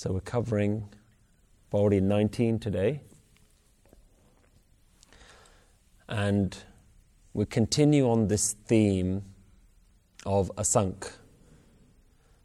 [0.00, 0.88] So we're covering
[1.70, 3.00] Pauri 19 today.
[6.08, 6.56] And
[7.34, 9.24] we continue on this theme
[10.24, 11.10] of Asank,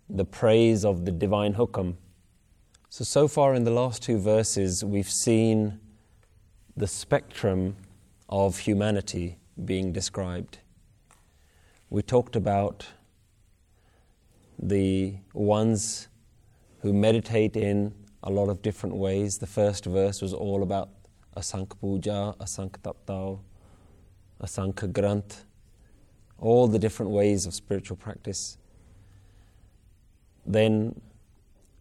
[0.09, 1.97] the praise of the divine hukam.
[2.89, 5.79] So, so far in the last two verses, we've seen
[6.75, 7.75] the spectrum
[8.29, 10.57] of humanity being described.
[11.91, 12.87] We talked about
[14.57, 16.07] the ones
[16.83, 19.37] who meditate in a lot of different ways.
[19.37, 20.89] The first verse was all about
[21.37, 23.39] Asank Puja, Asank Taptao,
[24.41, 25.45] Asanka Granth,
[26.37, 28.57] all the different ways of spiritual practice.
[30.45, 30.99] Then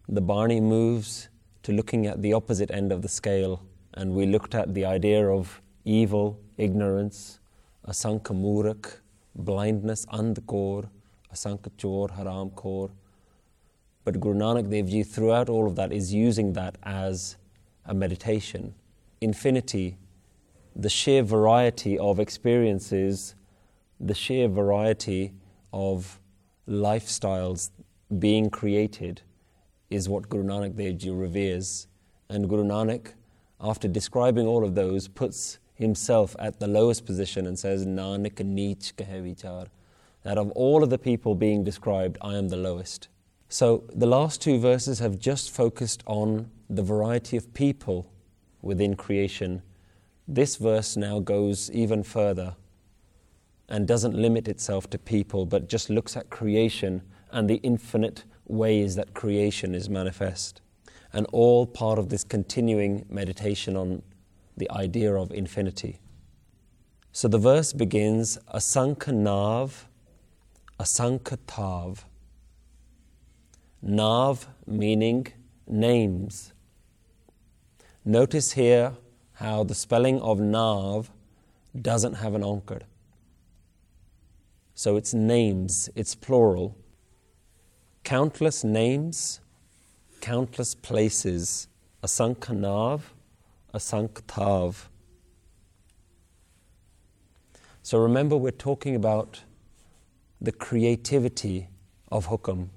[0.08, 1.28] the Bani moves
[1.64, 3.60] to looking at the opposite end of the scale,
[3.94, 7.40] and we looked at the idea of evil, ignorance,
[7.88, 9.00] Asanka Murak,
[9.34, 10.88] blindness, andkor,
[11.34, 12.92] Asanka Chor, Haram Kor.
[14.04, 17.36] But Guru Nanak Dev Ji, throughout all of that, is using that as
[17.86, 18.74] a meditation.
[19.20, 19.96] Infinity
[20.74, 23.34] the sheer variety of experiences,
[24.00, 25.32] the sheer variety
[25.72, 26.18] of
[26.68, 27.70] lifestyles
[28.18, 29.22] being created
[29.90, 31.86] is what Guru Nanak Dev Ji reveres.
[32.28, 33.12] And Guru Nanak,
[33.60, 38.96] after describing all of those, puts himself at the lowest position and says, Nanak neech
[38.96, 39.66] kahe vichar.
[40.22, 43.08] That of all of the people being described, I am the lowest.
[43.52, 48.10] So the last two verses have just focused on the variety of people
[48.62, 49.62] within creation
[50.28, 52.56] this verse now goes even further
[53.68, 58.94] and doesn't limit itself to people, but just looks at creation and the infinite ways
[58.96, 60.60] that creation is manifest.
[61.12, 64.02] And all part of this continuing meditation on
[64.56, 65.98] the idea of infinity.
[67.12, 69.86] So the verse begins Asanka Nav,
[70.78, 72.06] Asanka Tav.
[73.82, 75.26] Nav meaning
[75.66, 76.52] names.
[78.04, 78.92] Notice here
[79.34, 81.10] how the spelling of Nav
[81.80, 82.82] doesn't have an onkar.
[84.74, 86.76] So it's names, it's plural.
[88.04, 89.40] Countless names,
[90.20, 91.68] countless places.
[92.02, 93.14] Asanka Nav,
[93.72, 94.90] Asank Tav.
[97.84, 99.42] So remember, we're talking about
[100.40, 101.68] the creativity
[102.10, 102.70] of Hukam.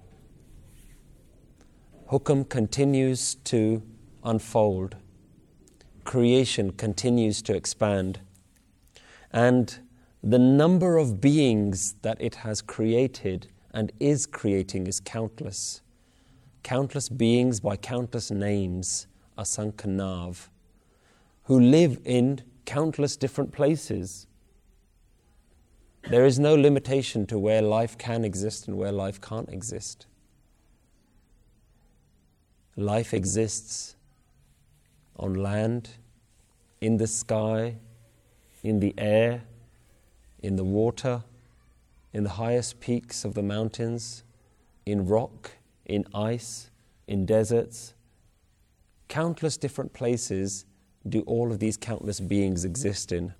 [2.09, 3.81] Hukam continues to
[4.23, 4.95] unfold
[6.05, 8.19] creation continues to expand.
[9.31, 9.79] And
[10.23, 15.81] the number of beings that it has created and is creating is countless.
[16.63, 20.47] Countless beings by countless names, Asankanav,
[21.43, 24.25] who live in countless different places.
[26.09, 30.07] There is no limitation to where life can exist and where life can't exist.
[32.77, 33.95] Life exists
[35.17, 35.89] on land,
[36.81, 37.77] in the sky,
[38.63, 39.43] in the air,
[40.43, 41.23] in the water,
[42.13, 44.23] in the highest peaks of the mountains,
[44.85, 45.51] in rock,
[45.85, 46.69] in ice,
[47.07, 47.93] in deserts.
[49.07, 50.65] Countless different places
[51.07, 53.33] do all of these countless beings exist in.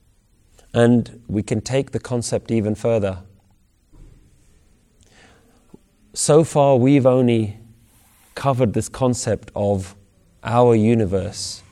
[0.73, 3.23] And we can take the concept even further.
[6.13, 7.59] So far, we've only
[8.35, 9.95] covered this concept of
[10.43, 11.63] our universe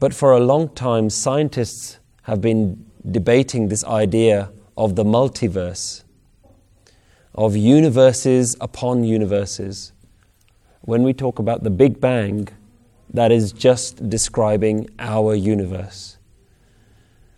[0.00, 6.04] But for a long time, scientists have been debating this idea of the multiverse,
[7.34, 9.92] of universes upon universes.
[10.80, 12.48] When we talk about the Big Bang,
[13.12, 16.16] that is just describing our universe.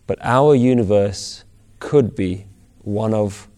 [0.06, 1.42] But our universe
[1.80, 2.46] could be
[2.82, 3.48] one of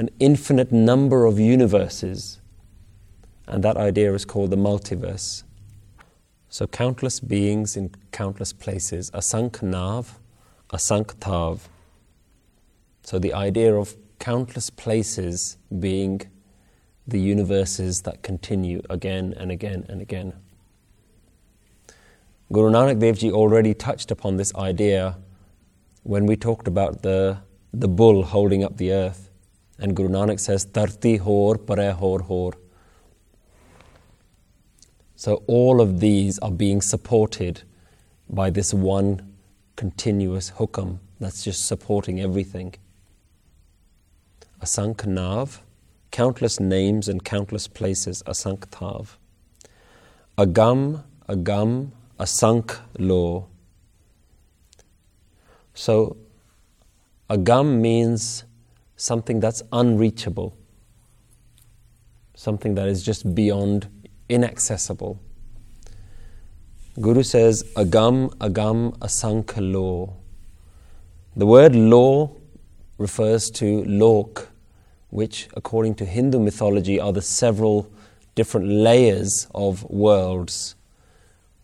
[0.00, 2.40] an infinite number of universes,
[3.46, 5.42] and that idea is called the multiverse.
[6.48, 10.18] So countless beings in countless places, asank nav,
[10.70, 11.68] asank tav.
[13.02, 16.22] So the idea of countless places being
[17.06, 20.32] the universes that continue again and again and again.
[22.50, 25.18] Guru Nanak Dev Ji already touched upon this idea
[26.04, 27.36] when we talked about the,
[27.74, 29.29] the bull holding up the earth.
[29.80, 32.52] And Guru Nanak says, Tarti hor, pare hor hor.
[35.16, 37.62] So all of these are being supported
[38.28, 39.34] by this one
[39.76, 42.74] continuous hukam that's just supporting everything.
[44.62, 45.62] Asank Nav,
[46.10, 49.18] countless names and countless places, Asank Tav.
[50.36, 53.46] Agam, Agam, Asank Lo.
[55.74, 56.16] So,
[57.28, 58.44] Agam means
[59.00, 60.54] something that's unreachable.
[62.34, 63.86] something that is just beyond,
[64.30, 65.20] inaccessible.
[66.98, 70.14] Guru says, Agam, Agam, Asankha.
[71.36, 72.30] The word law
[72.96, 74.48] refers to lok,
[75.10, 77.92] which, according to Hindu mythology, are the several
[78.34, 80.76] different layers of worlds.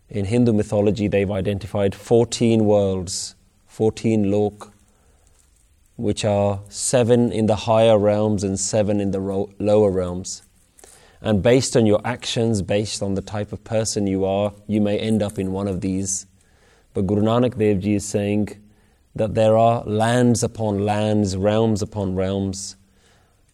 [0.09, 3.35] In Hindu mythology, they've identified 14 worlds,
[3.65, 4.71] 14 lok,
[5.97, 10.43] which are seven in the higher realms and seven in the ro- lower realms.
[11.21, 14.99] And based on your actions, based on the type of person you are, you may
[14.99, 16.27] end up in one of these.
[16.93, 18.49] But Guru Nanak Dev Ji is saying
[19.15, 22.75] that there are lands upon lands, realms upon realms,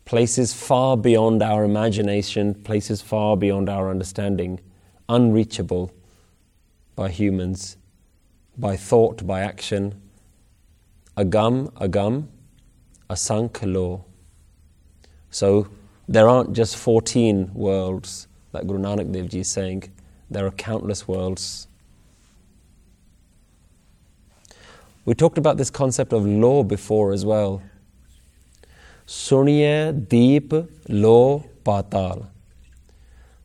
[0.03, 4.59] places far beyond our imagination, places far beyond our understanding,
[5.07, 5.93] unreachable
[6.95, 7.77] by humans,
[8.57, 10.01] by thought, by action.
[11.15, 12.27] Agam, agam,
[13.09, 14.03] asankhalo.
[15.29, 15.67] So
[16.07, 19.91] there aren't just 14 worlds like Guru Nanak Dev Ji is saying,
[20.29, 21.67] there are countless worlds.
[25.05, 27.61] We talked about this concept of law before as well.
[29.05, 30.53] Surya, Deep,
[30.87, 32.27] Law, Patal.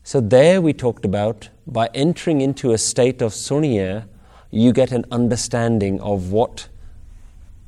[0.05, 4.07] So there we talked about by entering into a state of Surya,
[4.51, 6.69] you get an understanding of what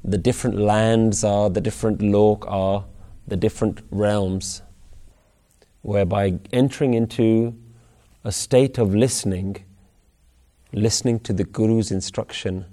[0.04, 2.84] the different lands are, the different lok are,
[3.26, 4.62] the different realms.
[5.82, 7.56] Whereby entering into
[8.24, 9.64] a state of listening,
[10.72, 12.66] listening to the Guru's instruction,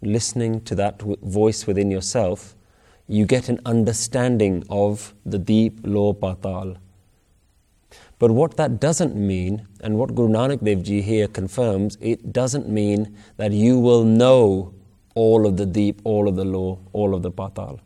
[0.00, 2.54] listening to that w- voice within yourself,
[3.06, 6.76] you get an understanding of the deep law patal.
[8.18, 12.68] But what that doesn't mean, and what Guru Nanak Dev Ji here confirms, it doesn't
[12.68, 14.72] mean that you will know
[15.14, 17.80] all of the deep, all of the law, all of the patal.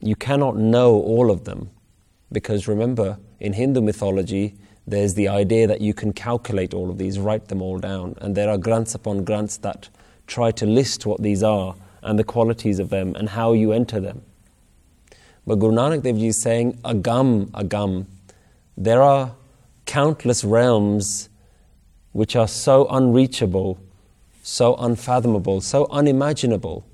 [0.00, 1.70] You cannot know all of them
[2.32, 4.54] because remember, in Hindu mythology,
[4.86, 8.36] there's the idea that you can calculate all of these, write them all down, and
[8.36, 9.88] there are granths upon granths that
[10.26, 14.00] try to list what these are and the qualities of them and how you enter
[14.00, 14.22] them.
[15.46, 18.06] But Guru Nanak Dev Ji is saying, agam, agam.
[18.76, 19.32] There are
[19.86, 21.28] countless realms
[22.12, 23.78] which are so unreachable,
[24.46, 26.86] so unfathomable, so unimaginable.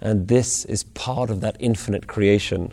[0.00, 2.72] And this is part of that infinite creation.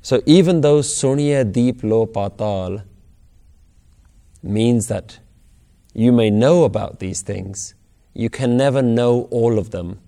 [0.00, 2.82] So even though Surya Deep Lo Patal
[4.42, 5.18] means that
[5.92, 7.74] you may know about these things,
[8.14, 10.00] you can never know all of them.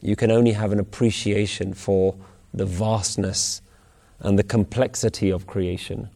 [0.00, 2.16] You can only have an appreciation for
[2.52, 3.62] the vastness
[4.18, 6.10] and the complexity of creation.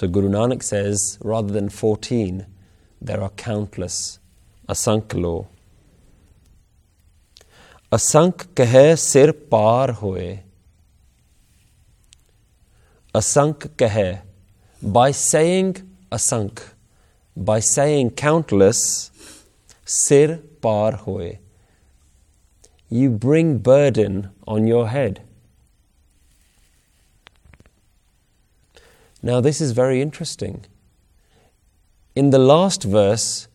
[0.00, 2.46] So Guru Nanak says, rather than 14,
[3.02, 4.18] there are countless.
[4.66, 5.48] Asankhlo.
[7.92, 10.40] Asank kahe sir par hoye.
[13.14, 14.22] Asank kahe.
[14.82, 15.76] By saying
[16.10, 16.62] asank,
[17.36, 19.10] by saying countless,
[19.84, 21.40] sir par hoye,
[22.88, 25.20] you bring burden on your head.
[29.22, 30.64] Now, this is very interesting.
[32.16, 33.48] In the last verse,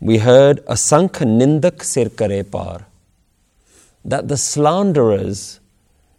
[0.00, 2.86] we heard asankh nindak sir kare par,
[4.04, 5.60] that the slanderers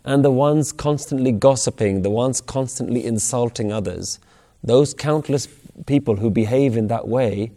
[0.06, 4.20] and the ones constantly gossiping, the ones constantly insulting others,
[4.64, 5.48] those countless
[5.86, 7.52] people who behave in that way,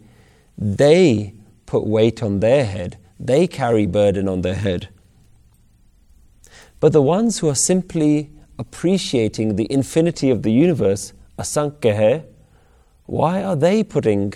[0.57, 1.33] they
[1.65, 4.89] put weight on their head, they carry burden on their head.
[6.79, 12.25] But the ones who are simply appreciating the infinity of the universe, asankhya,
[13.05, 14.33] why are they putting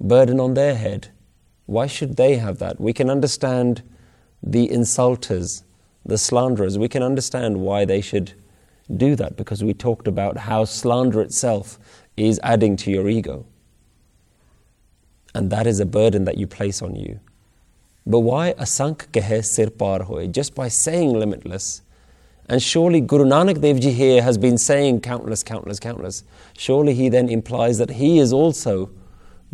[0.00, 1.08] burden on their head?
[1.66, 2.80] Why should they have that?
[2.80, 3.82] We can understand
[4.42, 5.62] the insulters,
[6.04, 6.78] the slanderers.
[6.78, 8.32] We can understand why they should
[8.94, 11.78] do that because we talked about how slander itself
[12.16, 13.46] is adding to your ego.
[15.34, 17.20] And that is a burden that you place on you.
[18.06, 20.30] But why asank kehe sir par hoye?
[20.30, 21.82] Just by saying limitless.
[22.52, 26.22] And surely Guru Nanak Dev Ji here has been saying countless, countless, countless.
[26.52, 28.90] Surely he then implies that he is also,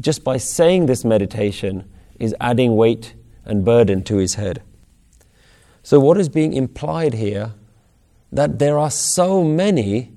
[0.01, 1.89] just by saying this meditation,
[2.19, 3.15] is adding weight
[3.45, 4.65] and burden to his head.
[5.85, 7.55] So, what is being implied here?
[8.33, 10.11] That there are so many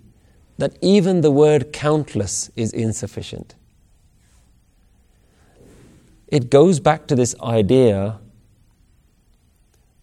[0.57, 3.53] that even the word countless is insufficient.
[6.29, 8.17] It goes back to this idea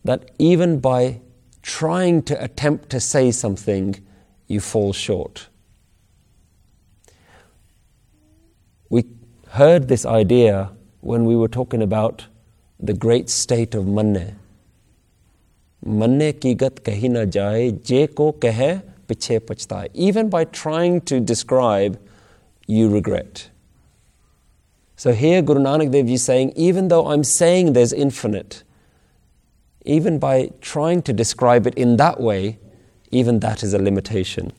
[0.05, 1.23] that even by
[1.69, 3.95] trying to attempt to say something,
[4.47, 5.49] you fall short.
[8.89, 9.05] We
[9.51, 10.71] heard this idea
[11.03, 12.27] when we were talking about
[12.81, 14.39] the great state of manne.
[15.85, 19.91] manne ki gat kahi na jaye, je ko kahe piche pachtaye.
[19.93, 22.01] Even by trying to describe,
[22.67, 23.51] you regret.
[24.97, 28.63] So here Guru Nanak Dev is saying, even though I'm saying there's infinite,
[29.85, 32.59] even by trying to describe it in that way,
[33.11, 34.53] even that is a limitation.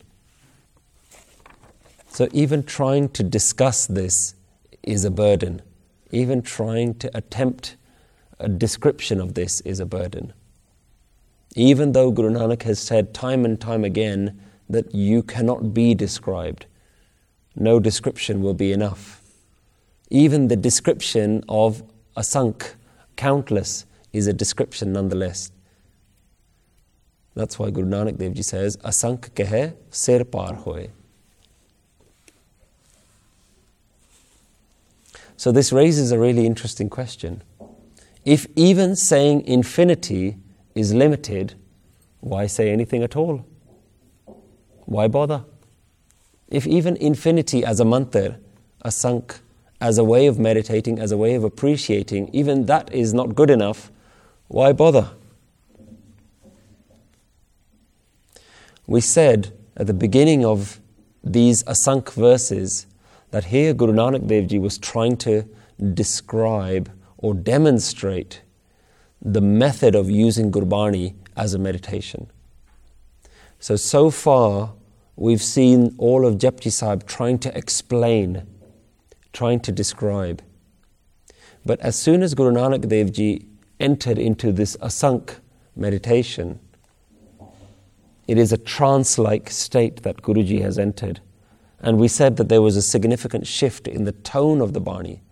[2.08, 4.34] So even trying to discuss this
[4.82, 5.62] is a burden.
[6.10, 7.76] Even trying to attempt
[8.38, 10.32] a description of this is a burden.
[11.54, 16.66] Even though Guru Nanak has said time and time again that you cannot be described,
[17.54, 19.22] no description will be enough.
[20.10, 21.82] Even the description of
[22.16, 22.74] asank,
[23.16, 25.50] countless, is a description nonetheless.
[27.34, 30.90] That's why Guru Nanak Dev Ji says, Asank kehe sir par hoye.
[35.36, 37.42] So this raises a really interesting question.
[38.24, 40.36] If even saying infinity
[40.74, 41.54] is limited,
[42.20, 43.46] why say anything at all?
[44.84, 45.44] Why bother?
[46.48, 48.38] If even infinity as a mantra,
[48.82, 48.92] a
[49.80, 53.48] as a way of meditating, as a way of appreciating, even that is not good
[53.48, 53.90] enough,
[54.50, 55.08] why bother?
[58.88, 60.80] We said at the beginning of
[61.22, 62.88] these Asank verses
[63.30, 65.48] that here Guru Nanak Dev Ji was trying to
[65.94, 68.42] describe or demonstrate
[69.22, 72.28] the method of using Gurbani as a meditation.
[73.60, 74.72] So, so far,
[75.14, 78.48] we've seen all of Japji Sahib trying to explain,
[79.32, 80.42] trying to describe.
[81.64, 83.46] But as soon as Guru Nanak Dev Ji
[83.80, 85.36] entered into this asank
[85.74, 86.60] meditation,
[88.26, 91.20] it is a trance like state that Guruji has entered.
[91.80, 95.22] And we said that there was a significant shift in the tone of the Bani.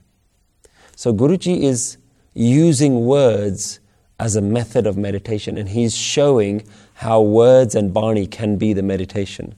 [0.97, 1.99] So Guruji is
[2.35, 3.81] using words
[4.19, 6.65] as a method of meditation, and he's showing
[6.95, 9.55] how words and Bani can be the meditation.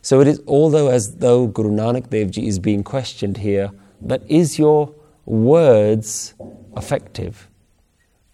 [0.00, 4.22] So it is although as though Guru Nanak Dev Ji is being questioned here, but
[4.28, 4.94] is your
[5.28, 6.34] words
[6.76, 7.48] effective?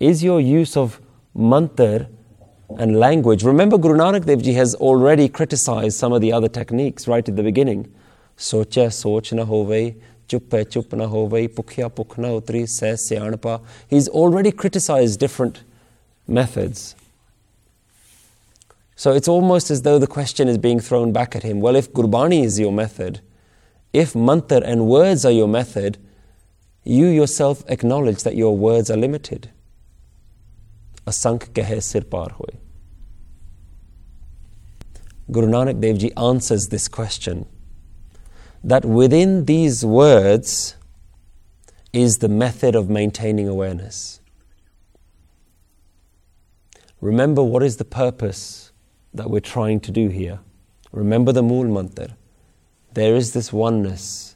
[0.00, 1.00] Is your use of
[1.34, 2.08] mantra
[2.78, 3.44] and language.
[3.44, 7.36] Remember, Guru Nanak Dev Ji has already criticized some of the other techniques right at
[7.36, 7.92] the beginning.
[8.36, 9.94] Socha, soch na hove,
[10.28, 13.60] chup na hove, pukhya pukh utri, se syanpa.
[13.88, 15.62] He's already criticized different
[16.26, 16.96] methods.
[18.96, 21.60] So it's almost as though the question is being thrown back at him.
[21.60, 23.20] Well, if Gurbani is your method,
[23.92, 25.98] if mantra and words are your method,
[26.84, 29.50] you yourself acknowledge that your words are limited.
[31.06, 32.58] Asank kehe sir par hoy.
[35.30, 37.46] Guru Nanak Dev Ji answers this question
[38.62, 40.76] that within these words
[41.92, 44.20] is the method of maintaining awareness.
[47.00, 48.72] Remember what is the purpose
[49.12, 50.40] that we're trying to do here.
[50.92, 52.16] Remember the Mool Mantra.
[52.92, 54.33] There is this oneness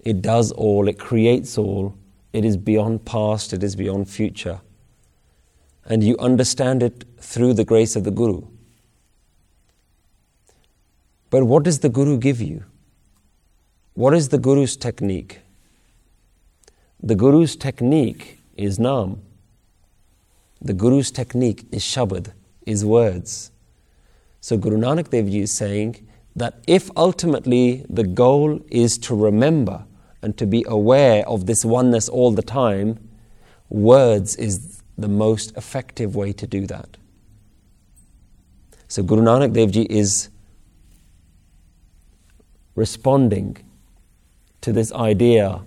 [0.00, 1.96] it does all, it creates all,
[2.32, 4.60] it is beyond past, it is beyond future.
[5.84, 8.42] And you understand it through the grace of the Guru.
[11.30, 12.64] But what does the Guru give you?
[13.94, 15.40] What is the Guru's technique?
[17.02, 19.18] The Guru's technique is Naam.
[20.60, 22.32] The Guru's technique is Shabad,
[22.66, 23.50] is words.
[24.40, 29.84] So Guru Nanak Dev Ji is saying that if ultimately the goal is to remember
[30.22, 32.98] and to be aware of this oneness all the time,
[33.68, 36.96] words is the most effective way to do that.
[38.88, 40.28] So Guru Nanak Dev Ji is
[42.74, 43.58] responding
[44.60, 45.60] to this idea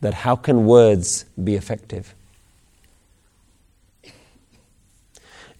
[0.00, 2.14] that how can words be effective?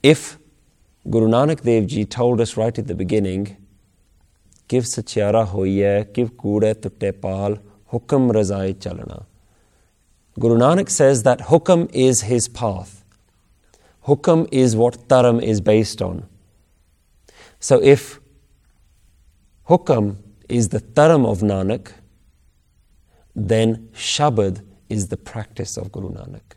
[0.03, 0.39] If
[1.09, 3.57] Guru Nanak Dev Ji told us right at the beginning,
[4.69, 7.59] give sachiara hoye, give kure tutte pal,
[7.93, 9.25] hukam razai chalana.
[10.39, 13.05] Guru Nanak says that hukam is his path.
[14.07, 16.27] Hukam is what dharam is based on.
[17.61, 18.19] So if
[19.69, 20.17] hukam
[20.49, 21.93] is the dharam of Nanak,
[23.37, 26.57] then Shabad is the practice of Guru Nanak.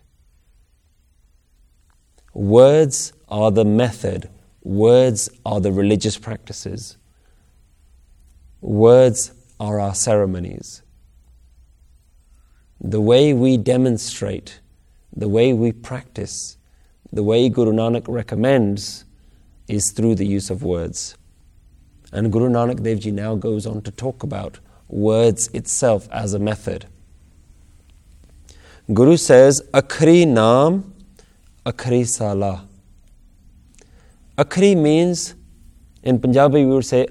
[2.34, 4.30] Words are the method,
[4.64, 6.98] words are the religious practices,
[8.62, 10.82] words are our ceremonies.
[12.82, 14.60] The way we demonstrate,
[15.16, 16.58] the way we practice,
[17.12, 19.06] the way Guru Nanak recommends
[19.68, 21.18] is through the use of words.
[22.12, 26.40] And Guru Nanak Dev Ji now goes on to talk about words itself as a
[26.40, 26.86] method.
[28.94, 30.92] Guru says, Akhri Naam,
[31.66, 32.68] Akhri Salah.
[34.38, 35.34] Akhri means,
[36.04, 37.08] in Punjabi we would say,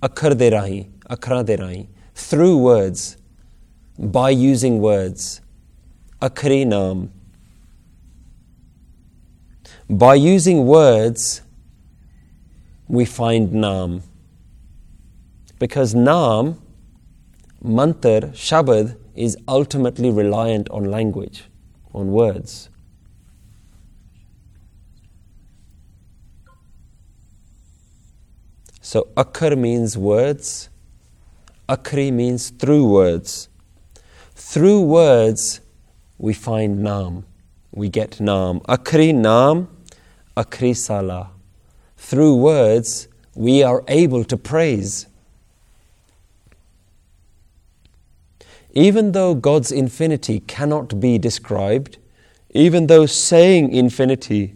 [0.00, 3.16] Akhar de rahi, Akhra de rahi, through words,
[3.98, 5.40] by using words.
[6.20, 7.10] Naam.
[9.88, 11.42] By using words,
[12.88, 14.02] we find Naam.
[15.58, 16.58] Because Naam,
[17.62, 21.44] Mantar, Shabad, is ultimately reliant on language,
[21.94, 22.68] on words.
[28.80, 30.68] So akar means words,
[31.68, 33.48] akri means through words.
[34.44, 35.62] Through words,
[36.18, 37.24] we find nam,
[37.70, 38.60] we get nam.
[38.68, 39.68] Akri nam,
[40.36, 41.30] akri salah.
[41.96, 45.06] Through words, we are able to praise.
[48.72, 51.96] Even though God's infinity cannot be described,
[52.50, 54.54] even though saying infinity,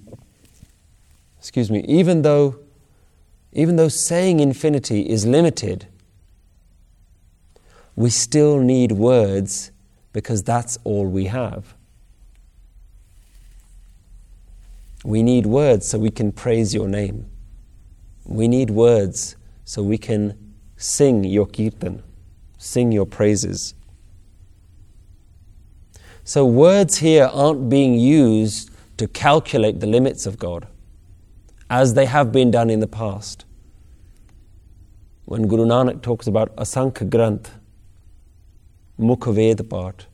[1.39, 2.59] excuse me, even though
[3.55, 5.87] even though saying infinity is limited,
[7.95, 9.71] we still need words
[10.17, 11.75] because that's all we have.
[15.05, 17.31] We need words so we can praise your name.
[18.25, 22.03] We need words so we can sing your kirtan,
[22.57, 23.75] sing your praises.
[26.25, 30.67] So, words here aren't being used to calculate the limits of God,
[31.69, 33.45] as they have been done in the past.
[35.27, 37.51] When Guru Nanak talks about Asankh Granth,
[38.99, 40.07] Mukhaved part,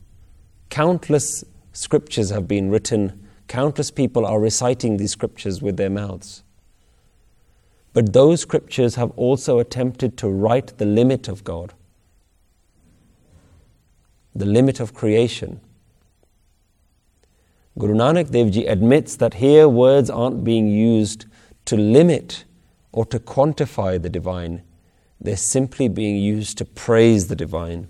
[0.69, 6.43] countless scriptures have been written, countless people are reciting these scriptures with their mouths.
[7.93, 11.75] But those scriptures have also attempted to write the limit of God,
[14.35, 15.61] the limit of creation
[17.79, 21.25] Guru Nanak Dev Ji admits that here words aren't being used
[21.65, 22.45] to limit
[22.93, 24.63] or to quantify the divine,
[25.19, 27.89] they're simply being used to praise the divine.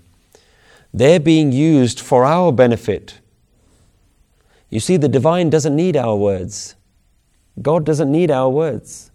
[0.93, 3.19] They're being used for our benefit.
[4.69, 6.75] You see, the divine doesn't need our words.
[7.61, 9.11] God doesn't need our words.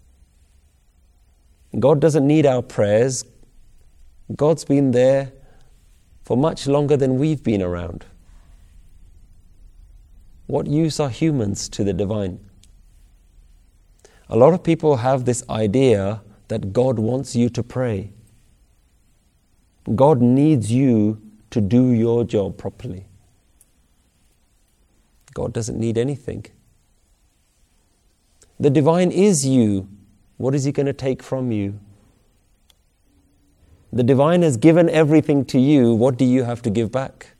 [1.77, 3.23] God doesn't need our prayers.
[4.35, 5.31] God's been there
[6.23, 8.05] for much longer than we've been around.
[10.47, 12.39] What use are humans to the divine?
[14.29, 18.11] A lot of people have this idea that God wants you to pray.
[19.95, 23.05] God needs you to do your job properly.
[25.33, 26.45] God doesn't need anything.
[28.59, 29.87] The divine is you.
[30.37, 31.79] What is He going to take from you?
[33.91, 35.93] The divine has given everything to you.
[35.93, 37.35] What do you have to give back?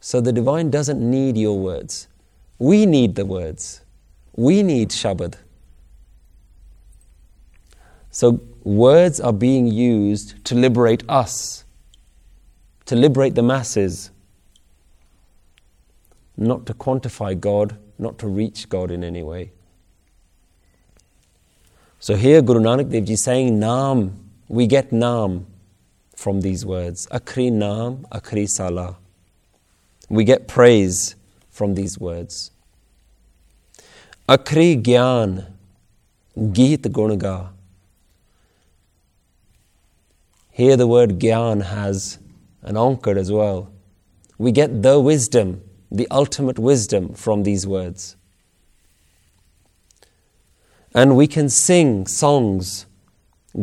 [0.00, 2.08] So the divine doesn't need your words.
[2.58, 3.82] We need the words.
[4.34, 5.36] We need Shabad.
[8.10, 11.64] So words are being used to liberate us,
[12.86, 14.10] to liberate the masses,
[16.36, 19.52] not to quantify God, not to reach God in any way.
[22.00, 24.14] So here Guru Nanak Dev Ji is saying Naam,
[24.48, 25.44] we get Naam
[26.16, 27.06] from these words.
[27.12, 28.96] Akri Naam, Akri Salah.
[30.08, 31.14] We get praise
[31.50, 32.50] from these words.
[34.28, 35.46] Akri Gyan,
[36.36, 37.50] Geet Gunaga.
[40.50, 42.18] Here the word Gyan has
[42.62, 43.70] an onkar as well.
[44.38, 48.16] We get the wisdom, the ultimate wisdom from these words.
[50.94, 52.86] And we can sing songs.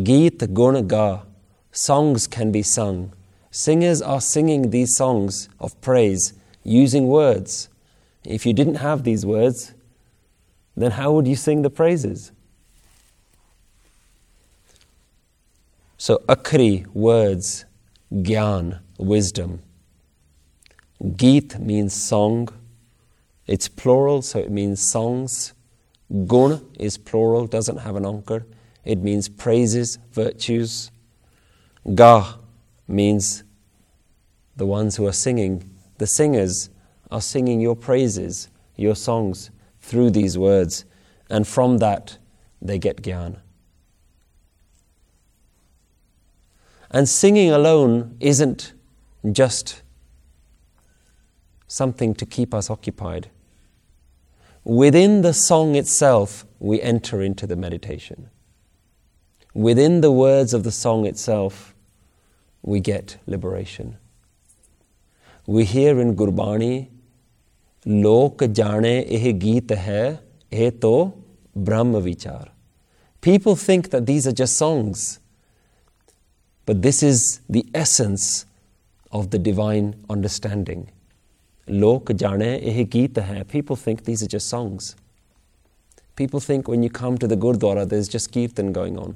[0.03, 1.25] Geet Gunaga.
[1.71, 3.13] Songs can be sung.
[3.51, 6.33] Singers are singing these songs of praise
[6.63, 7.69] using words.
[8.23, 9.73] If you didn't have these words,
[10.75, 12.31] then how would you sing the praises?
[15.97, 17.65] So, akri, words,
[18.13, 19.61] gyan, wisdom.
[21.15, 22.49] Geet means song.
[23.47, 25.53] It's plural, so it means songs.
[26.27, 28.45] Gun is plural, doesn't have an onkar.
[28.83, 30.91] It means praises, virtues.
[31.95, 32.35] Ga
[32.87, 33.43] means
[34.55, 35.63] the ones who are singing
[35.99, 36.69] the singers
[37.11, 40.85] are singing your praises, your songs through these words,
[41.29, 42.17] and from that
[42.61, 43.37] they get gyan.
[46.89, 48.73] And singing alone isn't
[49.31, 49.81] just
[51.67, 53.29] something to keep us occupied.
[54.63, 58.29] Within the song itself, we enter into the meditation.
[59.53, 61.73] Within the words of the song itself,
[62.61, 63.97] we get liberation
[65.49, 66.87] we hear in Gurbani,
[67.85, 70.19] Lok jane eh geet hai,
[70.51, 71.11] eh to
[71.55, 72.49] Brahma vichar.
[73.19, 75.19] People think that these are just songs,
[76.67, 78.45] but this is the essence
[79.11, 80.91] of the divine understanding.
[81.67, 83.43] Lok jane eh geet hai.
[83.43, 84.95] People think these are just songs.
[86.15, 89.15] People think when you come to the Gurdwara, there's just kirtan going on.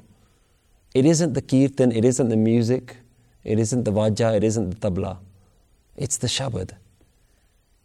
[0.94, 2.98] It isn't the kirtan, it isn't the music,
[3.44, 5.18] it isn't the vajja, it isn't the tabla.
[5.98, 6.72] It's the Shabad.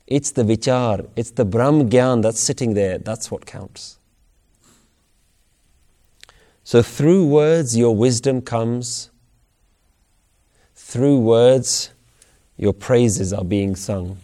[0.06, 2.98] It's the vichar, it's the Brahm Gyan that's sitting there.
[2.98, 3.98] That's what counts.
[6.64, 9.10] So through words, your wisdom comes.
[10.74, 11.90] Through words,
[12.58, 14.18] your praises are being sung.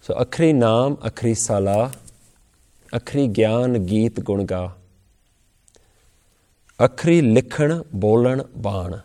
[0.00, 1.90] So akri naam, akri salah,
[2.92, 4.72] akri gyan, geet gunga.
[6.78, 9.02] Akri likhan, bolan, baan.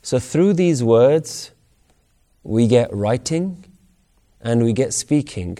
[0.00, 1.50] So through these words,
[2.44, 3.64] we get writing
[4.40, 5.58] and we get speaking.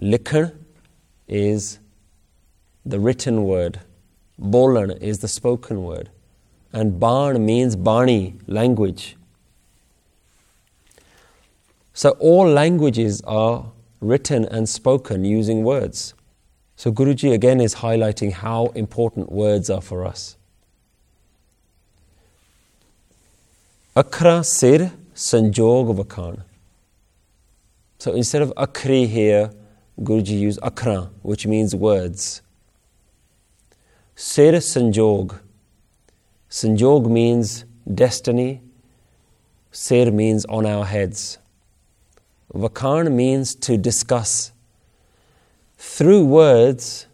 [0.00, 0.54] Likhan
[1.26, 1.80] is
[2.86, 3.80] the written word.
[4.38, 6.08] Bolan is the spoken word.
[6.72, 9.17] And Ban means Bani, language.
[11.98, 16.14] So all languages are written and spoken using words.
[16.76, 20.36] So Guruji again is highlighting how important words are for us.
[23.96, 26.42] Akra sir sanjog vakhan.
[27.98, 29.50] So instead of akri here,
[30.00, 32.42] Guruji used akra, which means words.
[34.14, 35.36] Sir sanjog.
[36.48, 38.60] Sanjog means destiny.
[39.72, 41.38] Sir means on our heads.
[42.54, 44.52] Vakhan means to discuss.
[45.76, 47.06] Through words,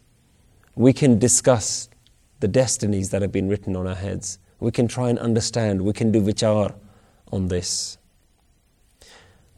[0.74, 1.88] we can discuss
[2.40, 4.38] the destinies that have been written on our heads.
[4.60, 5.82] We can try and understand.
[5.82, 6.74] We can do vichar
[7.32, 7.98] on this.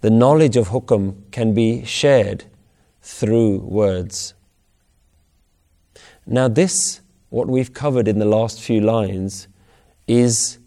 [0.00, 2.44] The knowledge of hukam can be shared
[3.02, 4.34] through words.
[6.26, 9.48] Now, this, what we've covered in the last few lines,
[10.06, 10.58] is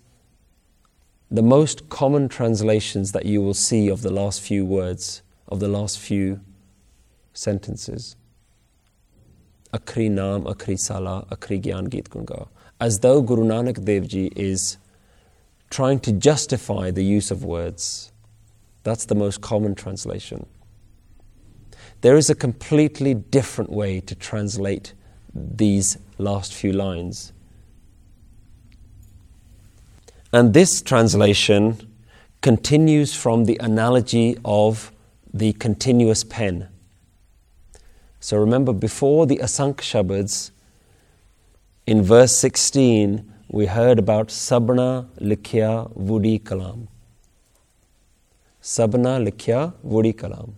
[1.32, 5.68] the most common translations that you will see of the last few words, of the
[5.68, 6.42] last few
[7.34, 8.16] sentences.
[9.74, 12.48] Akri Naam, Akri Sala, Akri Gyan Geet Gunga.
[12.82, 14.78] As though Guru Nanak Dev Ji is
[15.70, 18.12] trying to justify the use of words.
[18.84, 20.48] That's the most common translation.
[22.02, 24.94] There is a completely different way to translate
[25.36, 27.34] these last few lines.
[30.32, 31.90] And this translation
[32.42, 34.92] continues from the analogy of
[35.34, 36.70] the continuous pen.
[38.20, 40.52] So remember, before the Asank Shabads,
[41.88, 46.88] in verse 16, we heard about Sabna Likhya Vudi Kalam.
[48.62, 50.54] Sabna Likhya Vudi Kalam.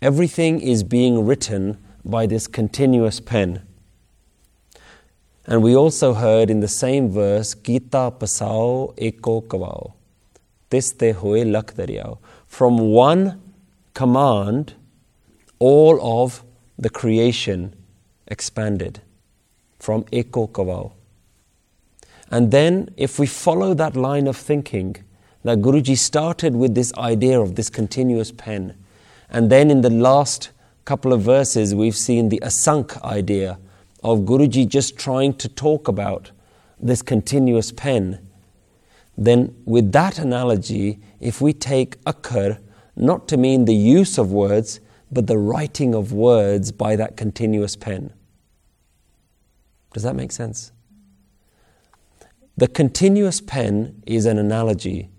[0.00, 3.62] Everything is being written by this continuous pen.
[5.46, 9.94] And we also heard in the same verse, Gita Pasao Eko Kavao.
[10.70, 12.18] This te hoye.
[12.46, 13.40] From one
[13.94, 14.74] command,
[15.58, 16.44] all of
[16.78, 17.74] the creation
[18.28, 19.00] expanded.
[19.78, 20.92] From Eko Kavao.
[22.30, 24.96] And then, if we follow that line of thinking,
[25.44, 28.76] that Guruji started with this idea of this continuous pen,
[29.28, 30.50] and then in the last
[30.84, 33.58] couple of verses, we've seen the asank idea
[34.02, 36.30] of Guruji just trying to talk about
[36.80, 38.18] this continuous pen.
[39.16, 42.58] Then, with that analogy, if we take akar
[42.96, 47.76] not to mean the use of words, but the writing of words by that continuous
[47.76, 48.12] pen.
[49.92, 50.72] Does that make sense?
[52.56, 55.10] The continuous pen is an analogy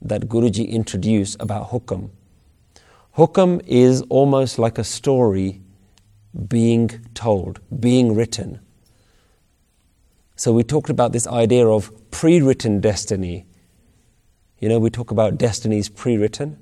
[0.00, 2.10] that Guruji introduced about hukam.
[3.16, 5.60] Hukam is almost like a story
[6.48, 8.60] being told, being written.
[10.36, 13.46] So we talked about this idea of pre written destiny.
[14.58, 16.58] You know, we talk about destinies pre written.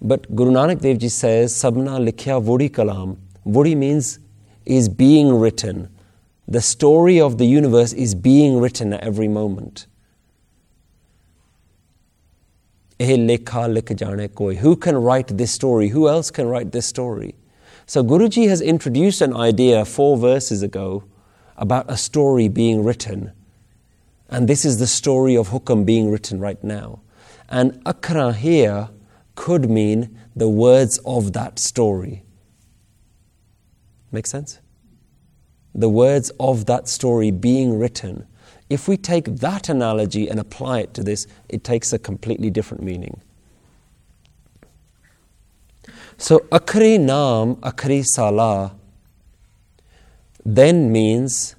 [0.00, 3.18] But Guru Nanak Dev Ji says, Sabna likhya vudi kalam.
[3.46, 4.20] Vudi means
[4.64, 5.88] is being written.
[6.46, 9.86] The story of the universe is being written at every moment.
[13.00, 13.16] Eh,
[14.56, 15.88] Who can write this story?
[15.88, 17.34] Who else can write this story?
[17.88, 21.02] So Guruji has introduced an idea four verses ago
[21.56, 23.32] about a story being written.
[24.28, 27.00] And this is the story of Hukam being written right now.
[27.48, 28.90] And Akra here
[29.34, 32.22] could mean the words of that story.
[34.12, 34.60] Make sense?
[35.78, 38.26] the words of that story being written,
[38.68, 42.82] if we take that analogy and apply it to this, it takes a completely different
[42.82, 43.20] meaning.
[46.20, 48.74] So Akri Naam, Akri Salah
[50.44, 51.54] then means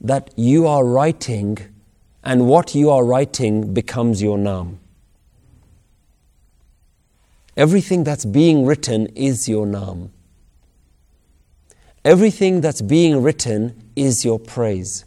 [0.00, 1.58] that you are writing
[2.24, 4.78] and what you are writing becomes your Naam.
[7.54, 10.08] Everything that's being written is your Naam.
[12.02, 15.04] Everything that's being written is your praise.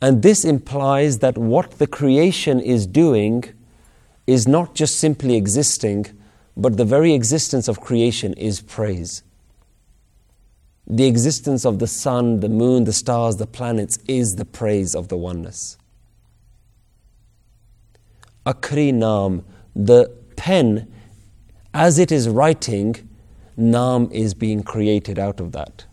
[0.00, 3.44] And this implies that what the creation is doing
[4.26, 6.06] is not just simply existing,
[6.56, 9.22] but the very existence of creation is praise.
[10.86, 15.08] The existence of the sun, the moon, the stars, the planets is the praise of
[15.08, 15.78] the oneness.
[18.44, 20.92] Akri Naam, the pen,
[21.72, 23.08] as it is writing,
[23.58, 25.86] Naam is being created out of that.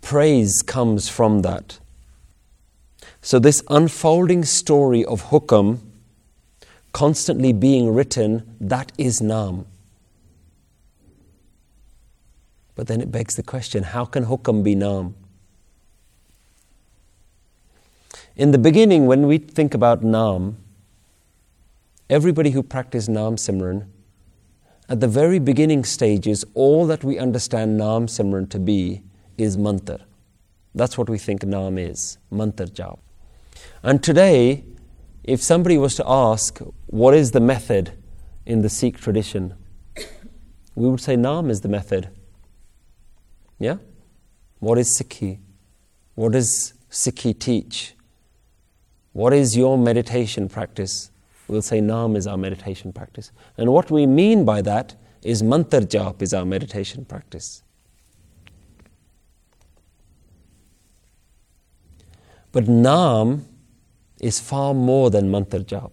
[0.00, 1.78] Praise comes from that.
[3.20, 5.80] So, this unfolding story of hukam
[6.96, 9.66] constantly being written, that is Naam.
[12.74, 15.12] But then it begs the question how can hukam be Naam?
[18.34, 20.54] In the beginning, when we think about Naam,
[22.08, 23.88] everybody who practiced Naam Simran,
[24.88, 29.02] at the very beginning stages, all that we understand Naam Simran to be
[29.36, 30.00] is mantar.
[30.74, 32.98] That's what we think Naam is, mantar jap.
[33.82, 34.64] And today,
[35.26, 37.92] if somebody was to ask, what is the method
[38.46, 39.54] in the Sikh tradition?
[40.76, 42.10] We would say Naam is the method.
[43.58, 43.76] Yeah?
[44.58, 45.38] What is Sikhi?
[46.14, 47.94] What does Sikhi teach?
[49.14, 51.10] What is your meditation practice?
[51.48, 53.32] We'll say Naam is our meditation practice.
[53.56, 57.62] And what we mean by that is Mantar Jap is our meditation practice.
[62.52, 63.44] But Naam
[64.20, 65.92] is far more than Mantar Jap.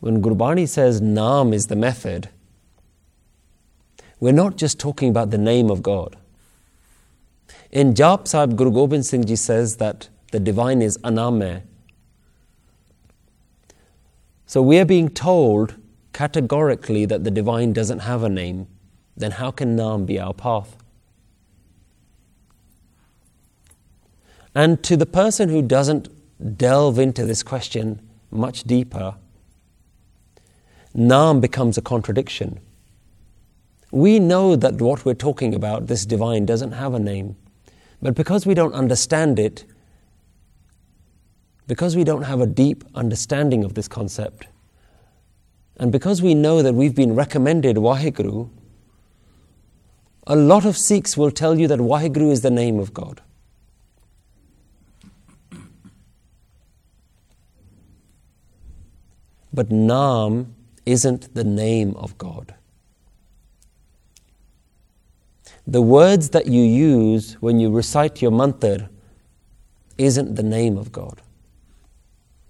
[0.00, 2.28] When Gurbani says Naam is the method,
[4.20, 6.16] we're not just talking about the name of God.
[7.70, 11.62] In Jap Sahib, Guru Gobind Singh Ji says that the divine is Aname.
[14.46, 15.76] So we are being told
[16.12, 18.66] categorically that the divine doesn't have a name.
[19.16, 20.76] Then how can Naam be our path?
[24.54, 26.08] And to the person who doesn't
[26.44, 29.14] delve into this question much deeper,
[30.96, 32.60] Naam becomes a contradiction.
[33.90, 37.36] We know that what we're talking about, this divine, doesn't have a name.
[38.02, 39.64] But because we don't understand it,
[41.66, 44.46] because we don't have a deep understanding of this concept,
[45.76, 48.50] and because we know that we've been recommended Waheguru,
[50.26, 53.20] a lot of Sikhs will tell you that Waheguru is the name of God.
[59.54, 60.46] But Naam
[60.84, 62.54] isn't the name of God.
[65.64, 68.90] The words that you use when you recite your mantra
[69.96, 71.22] isn't the name of God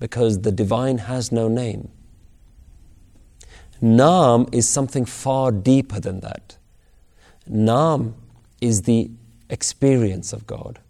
[0.01, 1.91] because the divine has no name.
[3.83, 6.57] Naam is something far deeper than that.
[7.49, 8.15] Naam
[8.63, 9.11] is the
[9.51, 10.81] experience of God.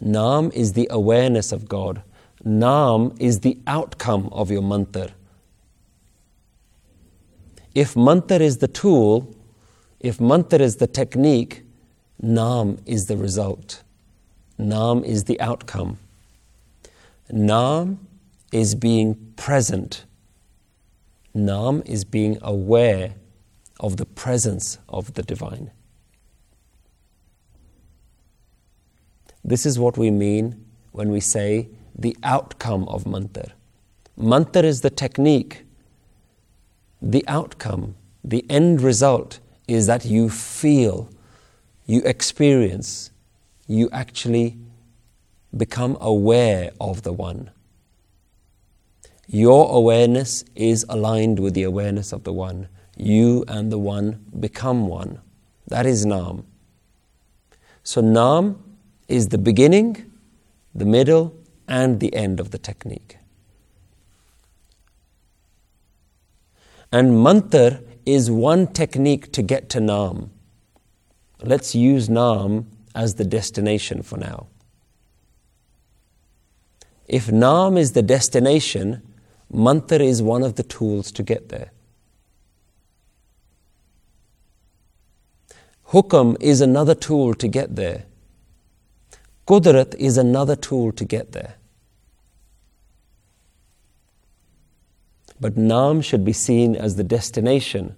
[0.00, 2.02] Naam is the awareness of God
[2.46, 5.10] Naam is the outcome of your mantra.
[7.74, 9.34] If mantra is the tool,
[10.00, 11.62] if mantra is the technique,
[12.22, 13.82] Naam is the result.
[14.58, 15.98] Naam is the outcome.
[17.32, 17.98] Naam
[18.52, 20.04] is being present.
[21.34, 23.14] Naam is being aware
[23.80, 25.70] of the presence of the divine.
[29.44, 33.52] This is what we mean when we say the outcome of mantar.
[34.18, 35.64] Mantar is the technique.
[37.00, 41.08] The outcome, the end result is that you feel,
[41.86, 43.10] you experience,
[43.66, 44.56] you actually
[45.56, 47.50] become aware of the One.
[49.26, 52.68] Your awareness is aligned with the awareness of the One.
[52.96, 55.20] You and the One become one.
[55.68, 56.44] That is Nam.
[57.82, 58.62] So, Nam
[59.08, 60.10] is the beginning,
[60.74, 61.34] the middle,
[61.72, 63.16] and the end of the technique.
[66.92, 70.28] And mantar is one technique to get to Naam.
[71.40, 74.48] Let's use Naam as the destination for now.
[77.08, 79.00] If Naam is the destination,
[79.50, 81.70] mantra is one of the tools to get there.
[85.88, 88.04] Hukam is another tool to get there.
[89.46, 91.54] Qudrat is another tool to get there.
[95.42, 97.96] But Naam should be seen as the destination,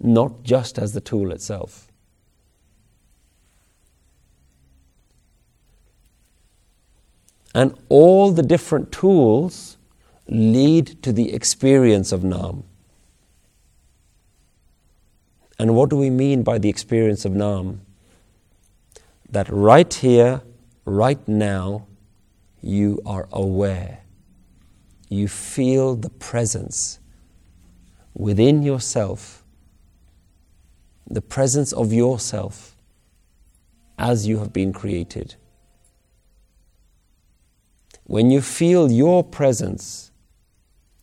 [0.00, 1.92] not just as the tool itself.
[7.54, 9.76] And all the different tools
[10.26, 12.62] lead to the experience of Naam.
[15.58, 17.80] And what do we mean by the experience of Naam?
[19.28, 20.40] That right here,
[20.86, 21.86] right now,
[22.62, 24.03] you are aware.
[25.14, 26.98] You feel the presence
[28.14, 29.44] within yourself,
[31.08, 32.76] the presence of yourself
[33.96, 35.36] as you have been created.
[38.02, 40.10] When you feel your presence,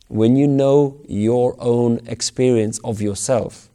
[0.08, 3.70] when you know your own experience of yourself,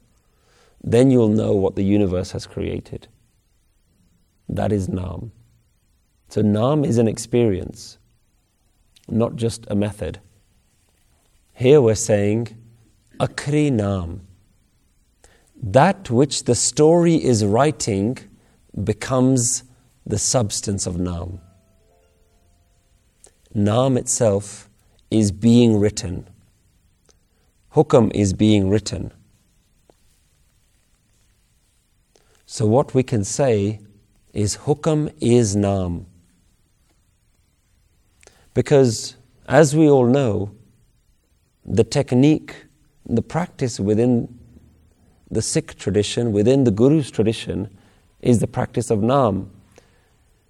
[0.83, 3.07] then you'll know what the universe has created.
[4.47, 5.31] That is Nam.
[6.29, 7.97] So, Nam is an experience,
[9.09, 10.19] not just a method.
[11.57, 12.55] Here we're saying
[13.19, 14.19] Akri Naam.
[15.59, 18.19] That which the story is writing
[18.83, 19.63] becomes
[20.05, 21.41] the substance of nam.
[23.55, 24.69] Nam itself
[25.09, 26.29] is being written.
[27.73, 29.11] Hukam is being written.
[32.45, 33.79] So, what we can say
[34.31, 36.05] is Hukam is Nam.
[38.53, 39.15] Because,
[39.47, 40.51] as we all know,
[41.67, 42.55] the technique,
[43.05, 44.33] the practice within
[45.29, 47.69] the Sikh tradition, within the Guru's tradition,
[48.21, 49.49] is the practice of Naam.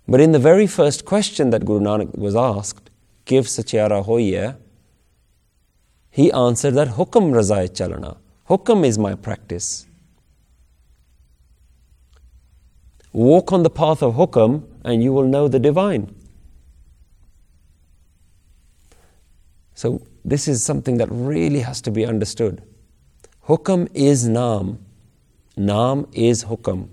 [0.07, 2.89] But in the very first question that Guru Nanak was asked,
[3.25, 4.55] Give Sachiara Hoye,
[6.09, 8.17] he answered that Hukam Razai Chalana.
[8.49, 9.85] Hukam is my practice.
[13.11, 16.13] Walk on the path of Hukam and you will know the divine.
[19.73, 22.61] So, this is something that really has to be understood.
[23.47, 24.79] Hukam is Naam,
[25.57, 26.89] Naam is Hukam.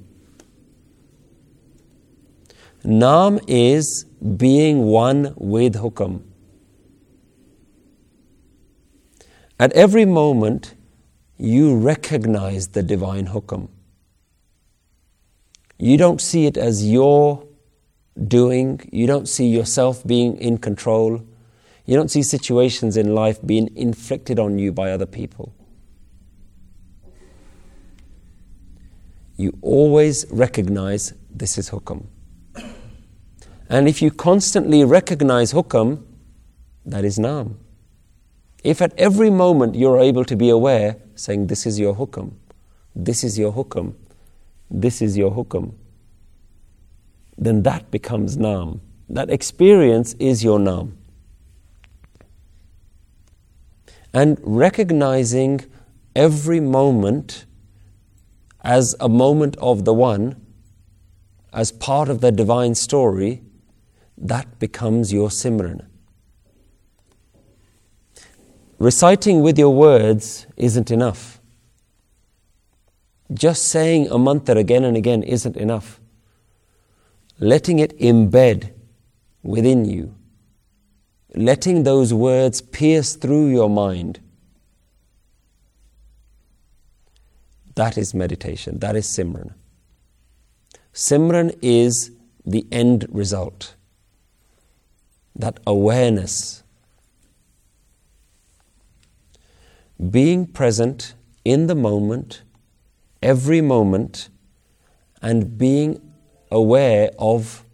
[2.84, 4.04] Naam is
[4.36, 6.22] being one with Hukam.
[9.58, 10.74] At every moment,
[11.36, 13.68] you recognize the divine Hukam.
[15.76, 17.44] You don't see it as your
[18.28, 21.26] doing, you don't see yourself being in control,
[21.86, 25.54] you don't see situations in life being inflicted on you by other people.
[29.36, 32.06] You always recognize this is Hukam.
[33.68, 36.02] And if you constantly recognize hukam,
[36.84, 37.56] that is naam.
[38.62, 42.32] If at every moment you're able to be aware, saying, This is your hukam,
[42.94, 43.94] this is your hukam,
[44.70, 45.72] this is your hukam,
[47.36, 48.80] then that becomes naam.
[49.08, 50.92] That experience is your naam.
[54.14, 55.64] And recognizing
[56.14, 57.46] every moment
[58.62, 60.40] as a moment of the one,
[61.52, 63.42] as part of the divine story,
[64.16, 65.86] that becomes your Simran.
[68.78, 71.40] Reciting with your words isn't enough.
[73.32, 76.00] Just saying a mantra again and again isn't enough.
[77.40, 78.72] Letting it embed
[79.42, 80.14] within you,
[81.34, 84.20] letting those words pierce through your mind,
[87.74, 89.52] that is meditation, that is Simran.
[90.92, 92.12] Simran is
[92.46, 93.74] the end result
[95.34, 96.62] that awareness.
[100.10, 102.42] Being present in the moment,
[103.22, 104.28] every moment,
[105.20, 106.00] and being
[106.50, 107.64] aware of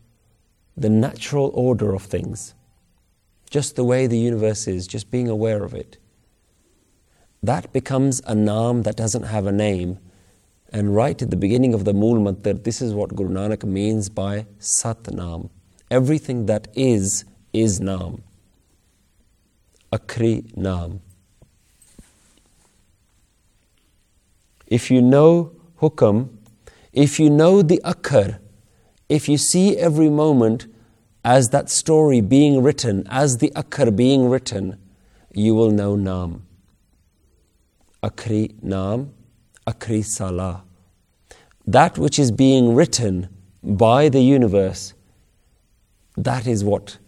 [0.77, 2.55] the natural order of things.
[3.51, 5.99] Just the way the universe is, just being aware of it.
[7.43, 9.99] That becomes a naam that doesn't have a name.
[10.73, 14.09] And right at the beginning of the Mool Mantar, this is what Guru Nanak means
[14.09, 15.51] by Sat Naam.
[15.91, 18.21] Everything that is is Naam.
[19.93, 21.01] Akri Naam.
[24.69, 25.51] If you know
[25.81, 26.29] Hukam,
[26.93, 28.39] if you know the Akar,
[29.09, 30.70] if you see every moment
[31.25, 34.79] as that story being written, as the Akar being written,
[35.33, 36.43] you will know Naam.
[38.03, 39.11] Akri Naam,
[39.67, 40.65] Akri Salah.
[41.67, 43.29] That which is being written
[43.63, 44.95] by the universe,
[46.17, 46.99] that is what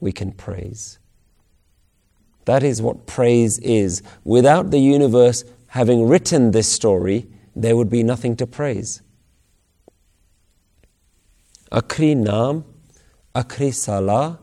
[0.00, 0.98] we can praise.
[2.44, 4.02] That is what praise is.
[4.24, 9.00] Without the universe having written this story, there would be nothing to praise.
[11.70, 12.64] Akri Naam,
[13.34, 14.38] Akri Salah,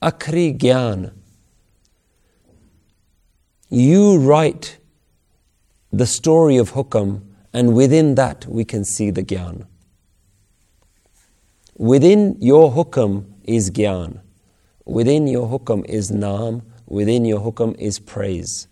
[0.00, 1.12] Akri Gyan.
[3.68, 4.78] You write
[5.92, 7.22] the story of hukam,
[7.52, 9.66] and within that we can see the gyan.
[11.76, 14.20] Within your hukam is gyan.
[14.86, 16.62] Within your hukam is naam.
[16.86, 18.66] Within your hukam is praise.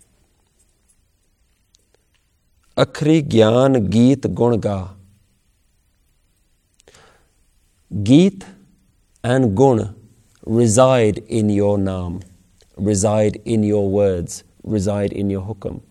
[2.77, 4.61] Akri gyan geet gun
[8.03, 8.45] Geet
[9.23, 9.95] and gun
[10.47, 12.23] reside in your naam,
[12.77, 15.83] reside in your words, reside in your hukam.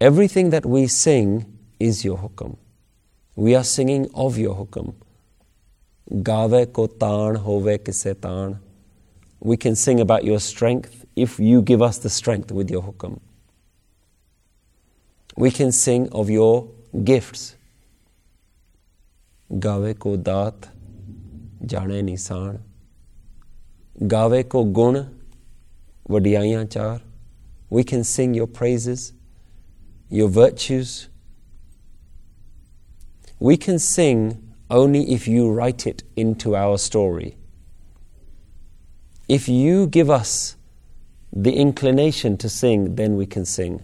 [0.00, 2.56] Everything that we sing is your hukam.
[3.36, 4.94] We are singing of your hukam.
[6.22, 8.58] Gave ko taan hove kise taan.
[9.40, 13.20] We can sing about your strength if you give us the strength with your hukam.
[15.36, 16.68] We can sing of your
[17.04, 17.56] gifts.
[19.52, 20.70] गावे को दात
[21.62, 22.58] जाने निशान
[24.02, 24.98] गावे को गुण
[26.10, 27.00] वडियाइयाँ चार
[27.72, 29.14] we can sing your praises,
[30.10, 31.08] your virtues.
[33.40, 37.38] We can sing only if you write it into our story.
[39.26, 40.56] If you give us
[41.32, 43.82] the inclination to sing, then we can sing.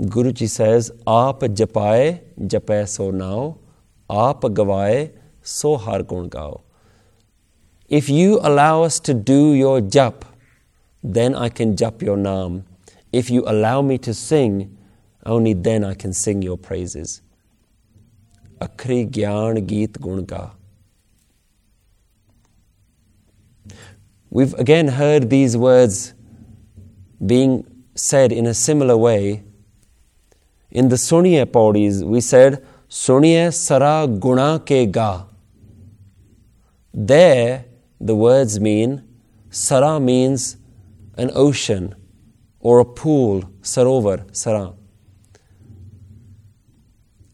[0.00, 3.58] Guruji says, Aap japaye, japaye so now,
[4.08, 5.12] aap gavaye,
[5.42, 6.62] so har gun gao.
[7.88, 10.22] If you allow us to do your jap,
[11.02, 12.64] then I can jap your naam.
[13.12, 14.78] If you allow me to sing,
[15.26, 17.20] only then I can sing your praises.
[18.60, 20.52] Akri Gyan Geet Gunga.
[24.30, 26.14] We've again heard these words
[27.24, 29.42] being said in a similar way
[30.72, 35.26] in the Suniya Paudis, we said, Suniya Sara Guna Ke Ga.
[36.94, 37.66] There,
[38.00, 39.02] the words mean,
[39.50, 40.56] Sara means
[41.18, 41.94] an ocean
[42.58, 44.72] or a pool, Sarovar, Sara.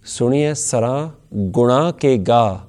[0.03, 2.63] Suniya Sara Guna Ke Ga.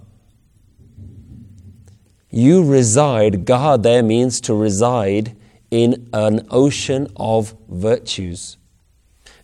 [2.30, 5.36] You reside, Ga there means to reside
[5.72, 8.59] in an ocean of virtues.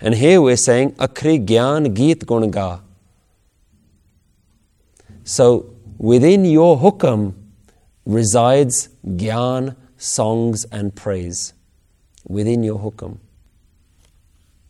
[0.05, 2.81] And here we're saying akri gyan geet gunga.
[5.25, 7.33] So within your hukam
[8.05, 11.53] resides gyan, songs, and praise.
[12.25, 13.17] Within your hukam.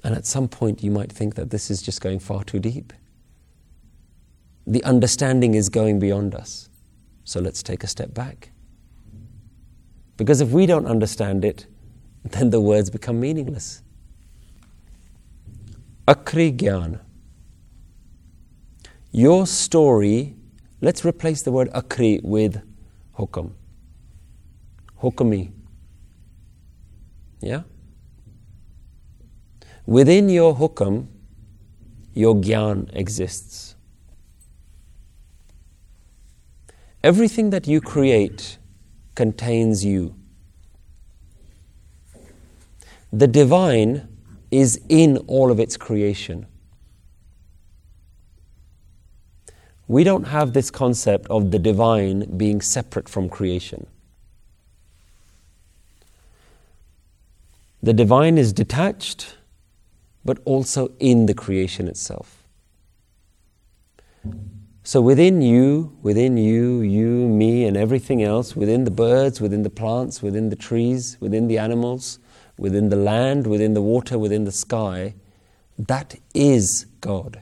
[0.03, 2.93] And at some point you might think that this is just going far too deep
[4.67, 6.69] the understanding is going beyond us.
[7.23, 8.51] So let's take a step back.
[10.17, 11.67] Because if we don't understand it,
[12.23, 13.81] then the words become meaningless.
[16.07, 16.99] Akri Gyan.
[19.11, 20.35] Your story,
[20.81, 22.61] let's replace the word akri with
[23.17, 23.53] hukam.
[25.01, 25.53] Hukami.
[27.39, 27.61] Yeah?
[29.85, 31.07] Within your hukam,
[32.13, 33.75] your gyan exists.
[37.03, 38.57] Everything that you create
[39.15, 40.13] contains you.
[43.13, 44.14] The divine
[44.55, 46.45] is in all of its creation.
[49.87, 53.85] We don't have this concept of the divine being separate from creation.
[57.83, 59.35] The divine is detached,
[60.23, 62.43] but also in the creation itself.
[64.83, 69.69] So within you, within you, you, me, and everything else, within the birds, within the
[69.69, 72.19] plants, within the trees, within the animals,
[72.57, 75.15] within the land, within the water, within the sky,
[75.77, 77.41] that is God.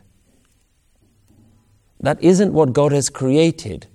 [1.99, 3.87] That isn't what God has created,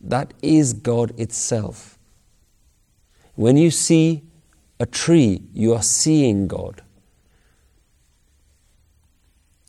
[0.00, 1.98] that is God itself.
[3.34, 4.22] When you see
[4.78, 6.82] a tree, you are seeing God.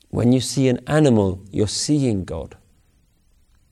[0.09, 2.55] When you see an animal, you're seeing God.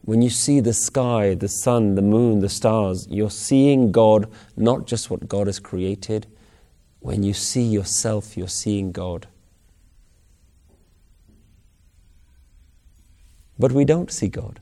[0.04, 4.88] When you see the sky, the sun, the moon, the stars, you're seeing God, not
[4.88, 6.26] just what God has created.
[7.02, 9.28] When you see yourself, you're seeing God.
[13.60, 14.60] But we don't see God.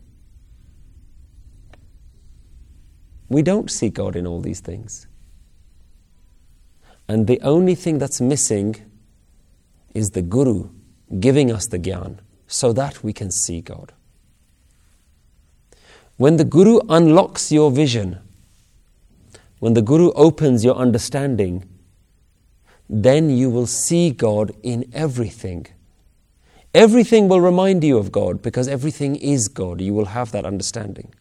[3.27, 5.05] We don't see God in all these things.
[7.07, 8.75] And the only thing that's missing
[9.93, 10.69] is the Guru
[11.19, 13.91] giving us the Gyan so that we can see God.
[16.17, 18.19] When the Guru unlocks your vision,
[19.59, 21.65] when the Guru opens your understanding,
[22.89, 25.67] then you will see God in everything.
[26.73, 29.79] Everything will remind you of God because everything is God.
[29.79, 31.13] You will have that understanding.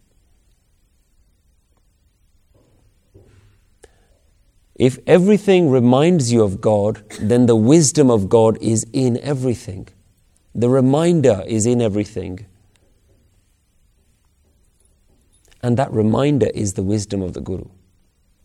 [4.77, 9.89] If everything reminds you of God, then the wisdom of God is in everything.
[10.55, 12.47] The reminder is in everything.
[15.62, 17.64] And that reminder is the wisdom of the Guru.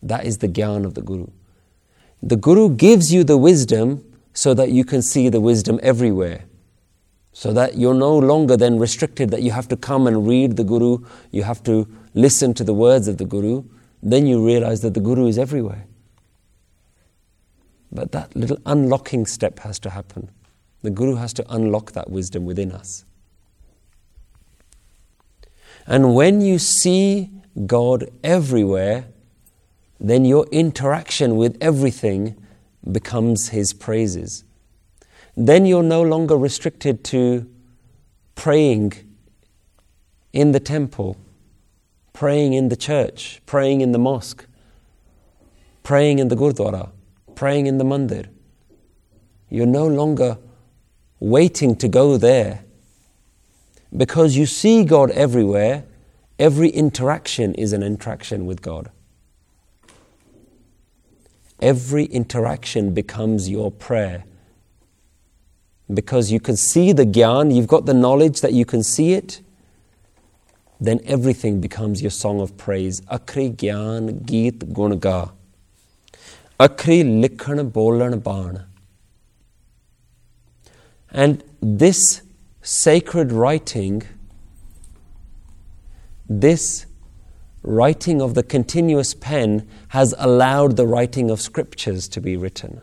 [0.02, 1.28] That is the gyan of the Guru.
[2.24, 4.02] The Guru gives you the wisdom
[4.32, 6.44] so that you can see the wisdom everywhere.
[7.34, 10.64] So that you're no longer then restricted, that you have to come and read the
[10.64, 13.64] Guru, you have to listen to the words of the Guru.
[14.02, 15.84] Then you realize that the Guru is everywhere.
[17.92, 20.30] But that little unlocking step has to happen.
[20.80, 23.04] The Guru has to unlock that wisdom within us.
[25.86, 27.30] And when you see
[27.66, 29.08] God everywhere,
[30.00, 32.36] then your interaction with everything
[32.90, 34.44] becomes His praises.
[35.36, 37.48] Then you're no longer restricted to
[38.34, 38.92] praying
[40.32, 41.16] in the temple,
[42.12, 44.46] praying in the church, praying in the mosque,
[45.82, 46.90] praying in the gurdwara,
[47.34, 48.26] praying in the mandir.
[49.48, 50.38] You're no longer
[51.20, 52.64] waiting to go there
[53.96, 55.84] because you see God everywhere,
[56.38, 58.90] every interaction is an interaction with God.
[61.64, 64.24] Every interaction becomes your prayer.
[65.92, 69.40] Because you can see the gyan, you've got the knowledge that you can see it,
[70.78, 73.00] then everything becomes your song of praise.
[73.02, 75.32] Akri gyan geet gunga.
[76.60, 78.66] Akri likhan bolan baan.
[81.10, 82.20] And this
[82.60, 84.02] sacred writing,
[86.28, 86.84] this
[87.64, 92.82] writing of the continuous pen has allowed the writing of scriptures to be written.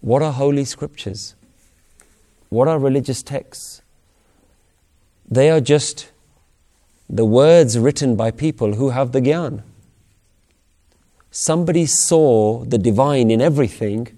[0.00, 1.34] What are holy scriptures?
[2.48, 3.82] What are religious texts?
[5.28, 6.10] They are just
[7.08, 9.62] the words written by people who have the gyan.
[11.32, 14.16] Somebody saw the divine in everything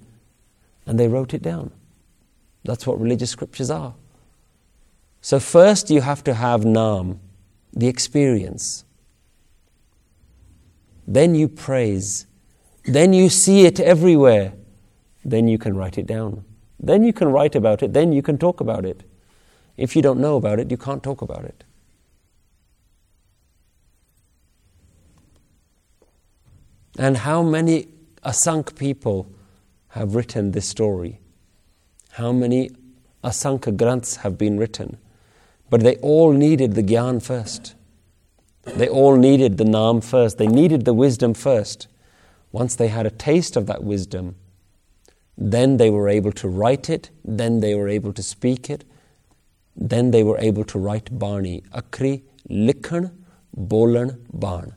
[0.86, 1.70] and they wrote it down.
[2.64, 3.94] That's what religious scriptures are.
[5.20, 7.18] So, first you have to have Naam,
[7.72, 8.84] the experience.
[11.06, 12.26] Then you praise.
[12.84, 14.52] Then you see it everywhere.
[15.24, 16.44] Then you can write it down.
[16.78, 17.92] Then you can write about it.
[17.92, 19.02] Then you can talk about it.
[19.76, 21.64] If you don't know about it, you can't talk about it.
[26.98, 27.88] And how many
[28.24, 29.26] Asank people
[29.88, 31.22] have written this story?
[32.12, 32.70] how many
[33.24, 34.98] Asanka Granths have been written.
[35.72, 37.74] But they all needed the Gyan first.
[38.64, 40.36] They all needed the Naam first.
[40.36, 41.86] They needed the wisdom first.
[42.52, 44.36] Once they had a taste of that wisdom,
[45.38, 48.84] then they were able to write it, then they were able to speak it,
[49.74, 51.62] then they were able to write Bani.
[51.74, 52.20] Akri,
[52.50, 53.10] Likhan,
[53.56, 54.74] Bolan, Barn.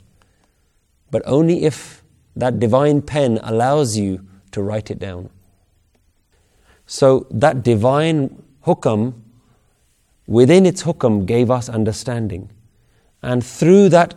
[1.12, 2.04] But only if
[2.38, 5.30] that divine pen allows you to write it down.
[6.88, 9.25] So that divine hukam,
[10.28, 12.52] within its hukam, gave us understanding.
[13.22, 14.16] And through that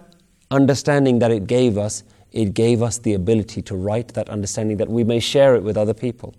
[0.51, 2.03] understanding that it gave us,
[2.33, 5.77] it gave us the ability to write that understanding that we may share it with
[5.77, 6.35] other people.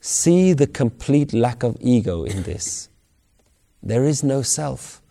[0.00, 2.88] See the complete lack of ego in this.
[3.82, 5.02] There is no self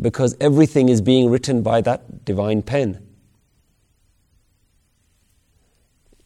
[0.00, 3.06] because everything is being written by that divine pen.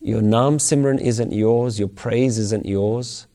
[0.07, 3.27] Your Naam Simran isn't yours, your praise isn't yours.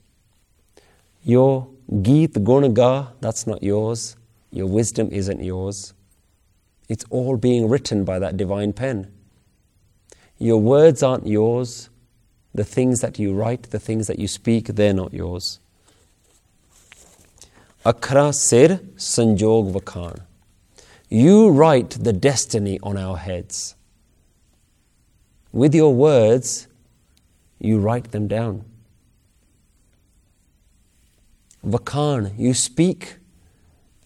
[1.23, 1.67] Your
[2.03, 4.15] Geet Gunaga, that's not yours.
[4.51, 5.95] Your wisdom isn't yours.
[6.87, 9.11] It's all being written by that divine pen.
[10.37, 11.89] Your words aren't yours.
[12.53, 15.59] The things that you write, the things that you speak, they're not yours.
[17.83, 20.19] Akra Sir Sanjog Vakan.
[21.09, 23.75] You write the destiny on our heads.
[25.51, 26.67] With your words,
[27.59, 28.65] you write them down.
[31.65, 33.17] Vakan, you speak,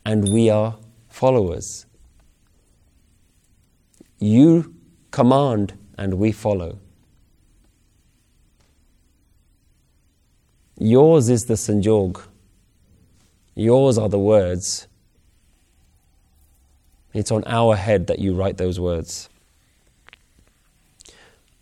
[0.06, 0.78] and we are
[1.10, 1.86] followers.
[4.20, 4.74] You
[5.12, 6.80] command, and we follow.
[10.80, 12.24] Yours is the sanjog.
[13.56, 14.88] Yours are the words.
[17.14, 19.30] It's on our head that you write those words.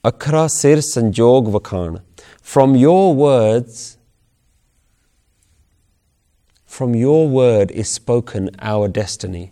[0.04, 2.02] Akra Sir Sanjog Vakan.
[2.42, 3.98] From your words,
[6.66, 9.52] from your word is spoken our destiny.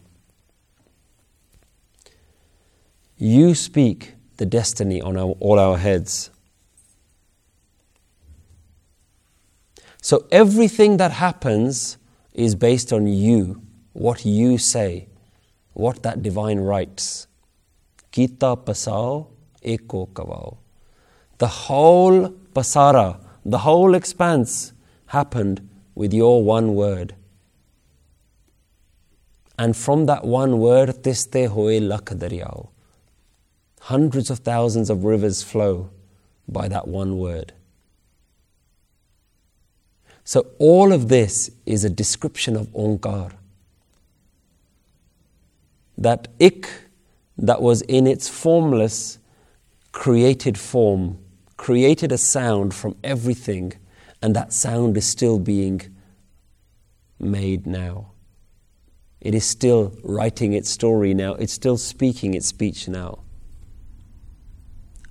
[3.18, 6.32] You speak the destiny on all our heads.
[10.02, 11.98] So everything that happens
[12.34, 13.62] is based on you,
[13.94, 15.10] what you say.
[15.80, 17.28] what that divine writes.
[18.12, 19.32] Kita pasao
[19.64, 20.58] eko kavao.
[21.38, 24.74] The whole pasara, the whole expanse
[25.08, 27.16] happened with your one word.
[29.58, 32.12] And from that one word, tiste hoye lakh
[33.82, 35.90] Hundreds of thousands of rivers flow
[36.48, 37.54] by that one word.
[40.24, 43.32] So, all of this is a description of Onkar.
[45.98, 46.70] That ik
[47.38, 49.19] that was in its formless,
[50.00, 51.20] created form,
[51.58, 53.74] created a sound from everything,
[54.22, 55.82] and that sound is still being
[57.20, 58.10] made now.
[59.20, 63.20] It is still writing its story now, it's still speaking its speech now.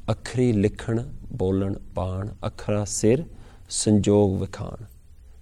[0.09, 3.27] Akri likhana bolan ban akra sir
[3.69, 4.87] sanjog vikan.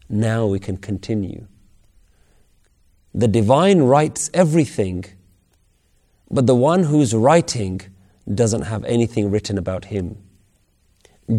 [0.08, 1.46] Now we can continue.
[3.14, 5.04] The divine writes everything,
[6.28, 7.82] but the one who's writing
[8.32, 10.16] doesn't have anything written about him.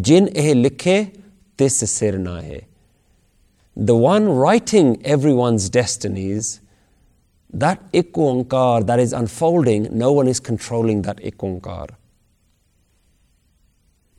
[0.02, 1.14] Jin eh likhe
[1.58, 2.62] tis sir.
[3.76, 6.62] The one writing everyone's destinies,
[7.54, 11.90] that ikonkar that is unfolding, no one is controlling that ikonkar.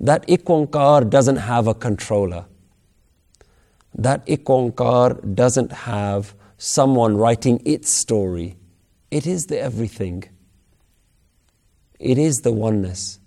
[0.01, 2.47] That ikonkar doesn't have a controller
[3.99, 8.57] that ikonkar doesn't have someone writing its story.
[9.11, 10.25] It is the everything.
[11.99, 13.18] It is the oneness.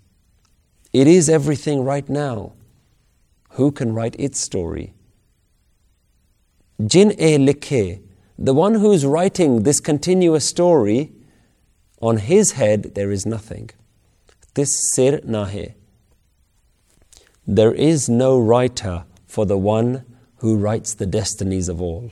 [0.92, 2.52] It is everything right now.
[3.50, 4.94] Who can write its story?
[6.84, 8.00] Jin e likhe,
[8.38, 11.12] the one who's writing this continuous story,
[12.00, 13.70] on his head there is nothing.
[14.54, 15.74] This sir nahe.
[17.46, 20.04] There is no writer for the one
[20.36, 22.10] who writes the destinies of all.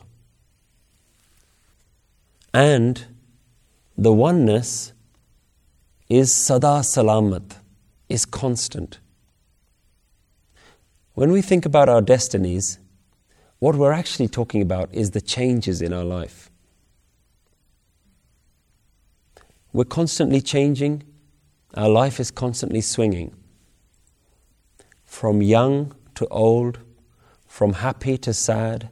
[2.55, 3.05] And
[3.97, 4.93] the oneness
[6.11, 7.55] is sada salamat,
[8.09, 8.99] is constant.
[11.15, 12.81] When we think about our destinies,
[13.61, 16.51] what we're actually talking about is the changes in our life.
[19.73, 21.05] We're constantly changing,
[21.75, 23.33] our life is constantly swinging.
[25.05, 26.81] From young to old,
[27.47, 28.91] from happy to sad,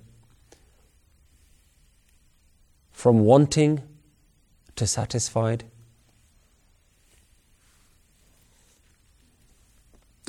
[2.92, 3.82] from wanting
[4.76, 5.64] to satisfied.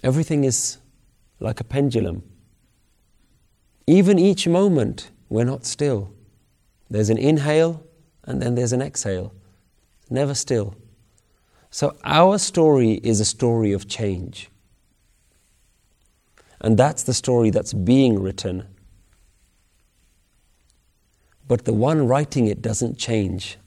[0.04, 0.78] Everything is
[1.39, 2.24] like a pendulum.
[3.88, 6.14] Even each moment, we're not still.
[6.89, 7.84] There's an inhale
[8.24, 9.34] and then there's an exhale.
[10.10, 10.76] Never still.
[11.72, 14.50] So, our story is a story of change.
[16.62, 18.68] And that's the story that's being written.
[21.47, 23.58] But the one writing it doesn't change.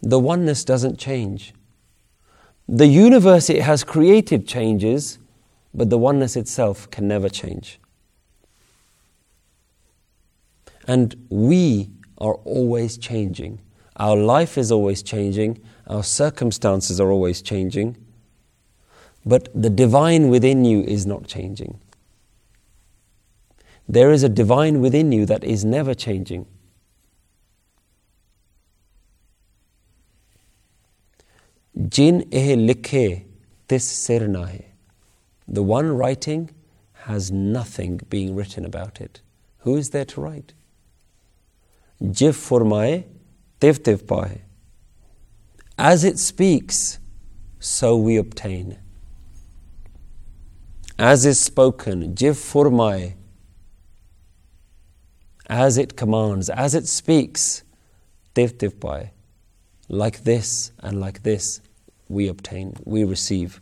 [0.00, 1.52] The oneness doesn't change.
[2.68, 5.18] The universe it has created changes,
[5.72, 7.80] but the oneness itself can never change.
[10.86, 13.60] And we are always changing.
[13.96, 15.60] Our life is always changing.
[15.86, 17.96] Our circumstances are always changing.
[19.24, 21.80] But the divine within you is not changing.
[23.88, 26.46] There is a divine within you that is never changing.
[31.86, 33.24] Jin eh likhe
[33.68, 34.26] tis sir.
[35.46, 36.50] The one writing
[37.04, 39.20] has nothing being written about it.
[39.58, 40.54] Who is there to write?
[42.02, 43.04] Jiv formaye,
[43.60, 44.40] tiv tiv pahe.
[45.78, 46.98] As it speaks,
[47.60, 48.78] so we obtain
[50.98, 53.14] as is spoken, jiv furmai,
[55.48, 57.62] as it commands, as it speaks,
[58.34, 59.12] tiv tiv pai.
[59.88, 61.60] Like this and like this,
[62.08, 63.60] we obtain, we receive.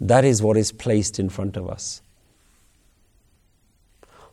[0.00, 2.02] That is what is placed in front of us.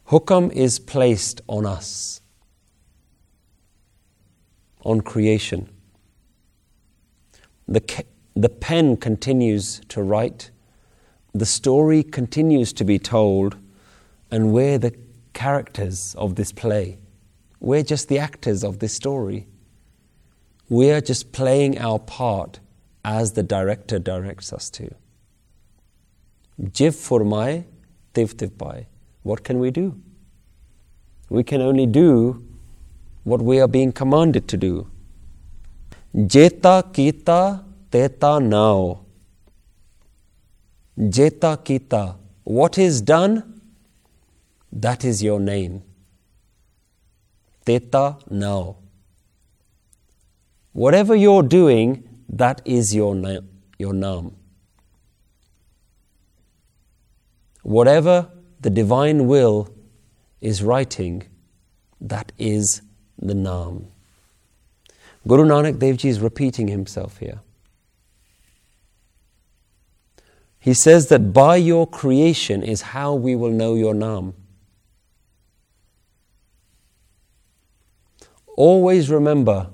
[0.10, 2.22] Hukam is placed on us,
[4.84, 5.70] on creation.
[7.68, 8.06] The,
[8.36, 10.52] the pen continues to write
[11.36, 13.58] the story continues to be told,
[14.30, 14.96] and we're the
[15.34, 17.00] characters of this play.
[17.60, 19.48] We're just the actors of this story.
[20.70, 22.60] We're just playing our part
[23.04, 24.94] as the director directs us to.
[26.62, 27.66] Jiv furmai,
[28.14, 28.88] tiv tiv pai.
[29.24, 30.00] What can we do?
[31.30, 32.44] We can only do
[33.24, 34.88] what we are being commanded to do.
[36.16, 39.04] Jeta kita teta now.
[40.98, 43.62] Jeta Kita, what is done,
[44.72, 45.82] that is your name.
[47.66, 48.76] Teta now.
[50.74, 53.42] Whatever you're doing, that is your, na-
[53.78, 54.34] your Naam.
[57.62, 58.30] Whatever
[58.60, 59.70] the divine will
[60.42, 61.24] is writing,
[62.02, 62.82] that is
[63.20, 63.86] the Naam.
[65.28, 67.40] Guru Nanak Dev Ji is repeating himself here.
[70.60, 74.34] He says that by your creation is how we will know your Naam.
[78.56, 79.70] Always remember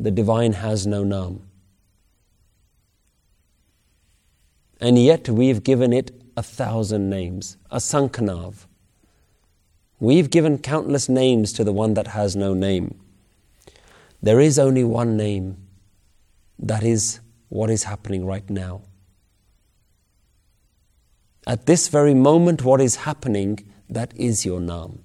[0.00, 1.40] the divine has no Naam.
[4.80, 8.66] And yet we've given it a thousand names, a Sankanav.
[9.98, 13.00] We've given countless names to the one that has no name.
[14.22, 15.56] There is only one name.
[16.58, 18.82] That is what is happening right now.
[21.46, 23.58] At this very moment, what is happening,
[23.88, 24.98] that is your Naam.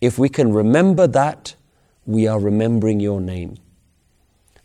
[0.00, 1.54] If we can remember that,
[2.04, 3.58] we are remembering your name,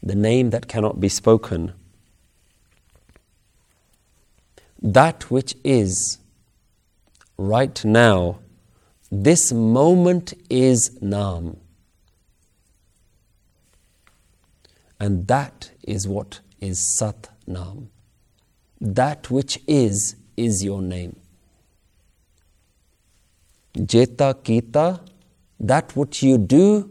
[0.02, 1.74] the name that cannot be spoken.
[4.82, 6.20] That which is
[7.38, 8.40] right now,
[9.12, 11.58] this moment is Nam.
[15.00, 17.90] And that is what is Sat Nam.
[18.82, 21.16] That which is is your name.
[23.76, 25.00] Jeta Kita,
[25.60, 26.90] that which you do,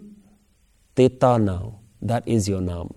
[0.95, 2.93] Teta now, that is your name.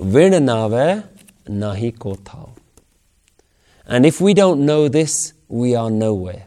[0.00, 1.04] Virnanave
[1.50, 2.50] nahi kothao.
[3.86, 6.46] And if we don't know this, we are nowhere.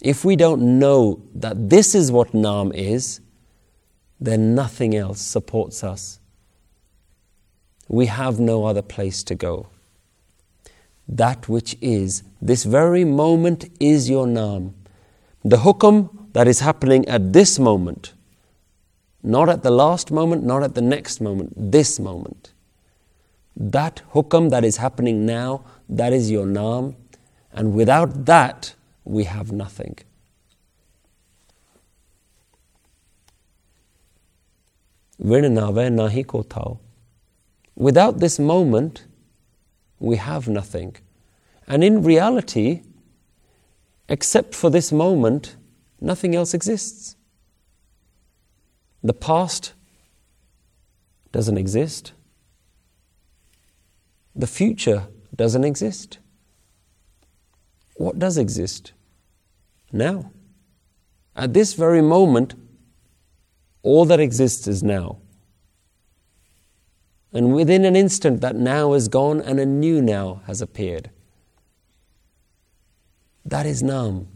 [0.00, 3.20] If we don't know that this is what Nam is,
[4.18, 6.20] then nothing else supports us
[7.90, 9.66] we have no other place to go.
[11.08, 14.74] That which is, this very moment is your Nam.
[15.44, 18.12] The hukum that is happening at this moment,
[19.22, 22.52] not at the last moment, not at the next moment, this moment.
[23.56, 26.94] That hukam that is happening now, that is your Naam,
[27.52, 29.98] and without that, we have nothing.
[35.18, 35.80] Without
[38.20, 39.04] this moment,
[39.98, 40.96] we have nothing.
[41.66, 42.82] And in reality,
[44.08, 45.56] except for this moment,
[46.00, 47.16] nothing else exists.
[49.02, 49.72] The past
[51.32, 52.12] doesn't exist.
[54.34, 56.18] The future doesn't exist.
[57.96, 58.92] What does exist?
[59.92, 60.32] Now.
[61.34, 62.54] At this very moment,
[63.82, 65.18] all that exists is now.
[67.32, 71.10] And within an instant, that now is gone and a new now has appeared.
[73.44, 74.26] That is Naam.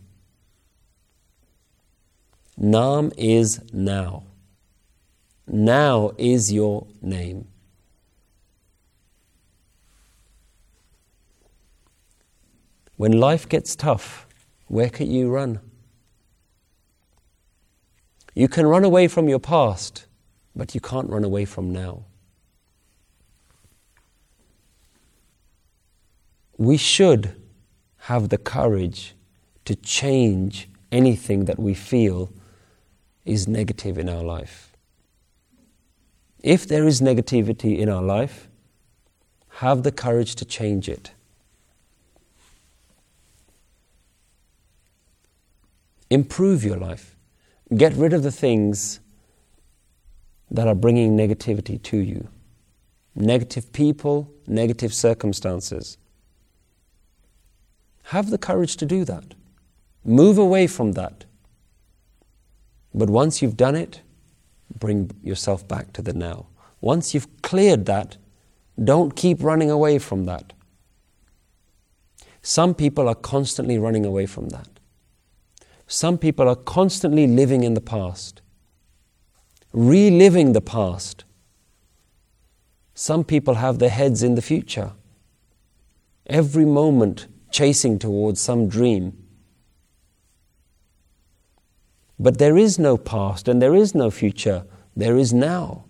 [2.59, 4.25] Naam is now.
[5.47, 7.49] Now is your name.
[12.97, 14.27] When life gets tough,
[14.69, 15.61] where can you run?
[18.35, 20.07] You can run away from your past,
[20.57, 22.05] but you can't run away from now.
[26.57, 27.35] we should
[27.99, 29.15] have the courage
[29.65, 32.31] to change anything that we feel
[33.25, 34.74] is negative in our life.
[36.45, 38.49] If there is negativity in our life,
[39.61, 41.13] have the courage to change it.
[46.11, 47.17] Improve your life.
[47.75, 49.01] Get rid of the things
[50.51, 52.29] that are bringing negativity to you
[53.17, 55.97] negative people, negative circumstances.
[58.09, 59.35] Have the courage to do that.
[60.05, 61.25] Move away from that.
[62.93, 64.03] But once you've done it,
[64.79, 66.47] bring yourself back to the now.
[66.81, 68.16] Once you've cleared that,
[68.83, 70.53] don't keep running away from that.
[72.43, 74.68] Some people are constantly running away from that.
[75.87, 78.43] Some people are constantly living in the past,
[79.72, 81.25] reliving the past.
[82.95, 84.93] Some people have their heads in the future.
[86.27, 89.24] Every moment chasing towards some dream.
[92.19, 94.65] But there is no past and there is no future.
[94.97, 95.85] There is now.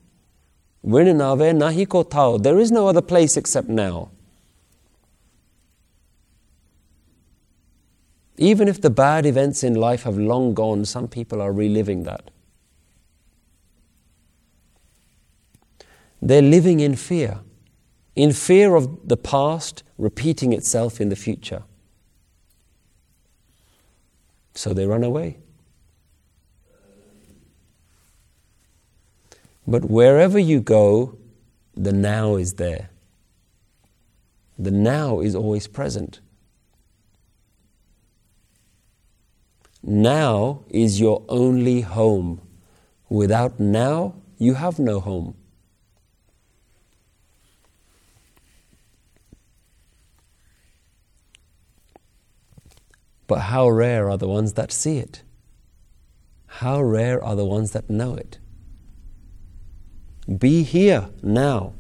[0.85, 2.39] Virnanave nahiko tao.
[2.39, 4.11] There is no other place except now.
[8.37, 12.31] Even if the bad events in life have long gone, some people are reliving that.
[16.21, 17.41] They're living in fear
[18.15, 21.65] in fear of the past repeating itself in the future.
[24.55, 25.39] So they run away.
[29.67, 31.17] But wherever you go,
[31.75, 32.91] the now is there.
[34.59, 36.21] The now is always present.
[39.83, 42.41] Now is your only home.
[43.09, 45.35] Without now, you have no home.
[53.27, 55.23] But how rare are the ones that see it?
[56.47, 58.39] How rare are the ones that know it?
[60.27, 61.75] Be here now.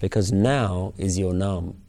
[0.00, 1.80] Because now is your Nam.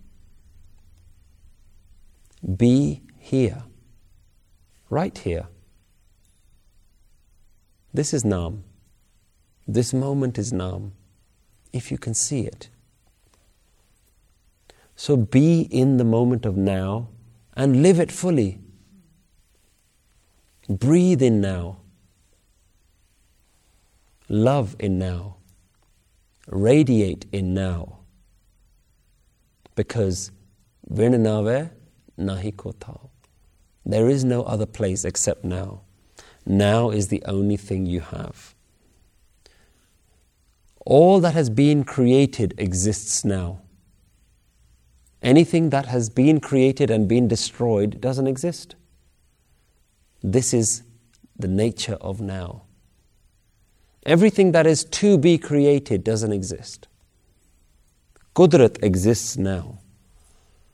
[2.58, 3.64] Be here.
[4.90, 5.48] Right here.
[7.94, 8.64] This is Nam.
[9.68, 10.94] This moment is Nam,
[11.72, 12.70] if you can see it.
[14.96, 17.10] So be in the moment of now
[17.54, 18.60] and live it fully.
[20.68, 21.78] Breathe in now.
[24.32, 25.38] Love in now.
[26.48, 27.98] Radiate in now.
[29.74, 30.32] Because
[30.88, 31.72] Vinanave
[32.18, 33.10] nahi kotao.
[33.84, 35.82] There is no other place except now.
[36.46, 38.54] Now is the only thing you have.
[40.86, 43.62] All that has been created exists now.
[45.24, 48.76] Anything that has been created and been destroyed doesn't exist.
[50.22, 50.84] This is
[51.36, 52.64] the nature of now.
[54.10, 56.88] Everything that is to be created doesn't exist.
[58.36, 59.78] Qudrat exists now.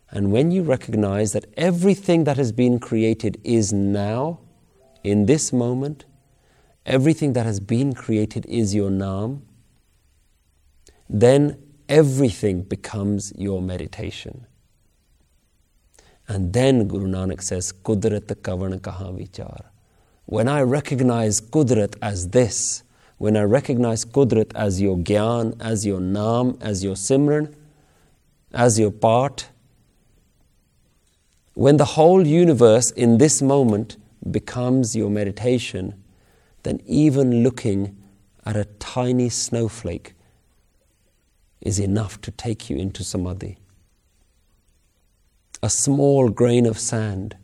[0.09, 4.39] And when you recognize that everything that has been created is now,
[5.03, 6.05] in this moment,
[6.86, 9.41] everything that has been created is your Naam,
[11.09, 14.47] then everything becomes your meditation.
[16.29, 19.65] And then Guru Nanak says, Kudrat kavan kaha vichar.
[20.25, 22.84] When I recognize Kudrat as this,
[23.18, 27.53] when I recognize Kudrat as your Gyan, as your Naam, as your Simran,
[28.53, 29.49] as your part,
[31.53, 33.95] when the whole universe in this moment
[34.30, 36.03] becomes your meditation,
[36.63, 37.95] then even looking
[38.45, 40.13] at a tiny snowflake
[41.61, 43.57] is enough to take you into samadhi.
[45.63, 47.38] A small grain of sand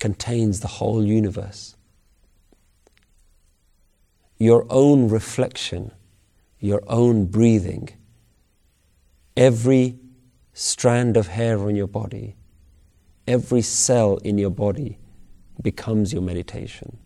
[0.00, 1.76] contains the whole universe
[4.42, 5.92] your own reflection,
[6.58, 7.88] your own breathing,
[9.36, 9.96] every
[10.52, 12.34] strand of hair on your body,
[13.28, 14.98] every cell in your body
[15.62, 16.98] becomes your meditation.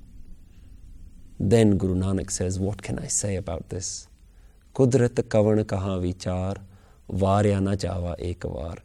[1.38, 4.08] Then Guru Nanak says, What can I say about this?
[4.74, 6.56] Kudrat kavan kaha vichar,
[7.10, 8.78] varya na java ekvar.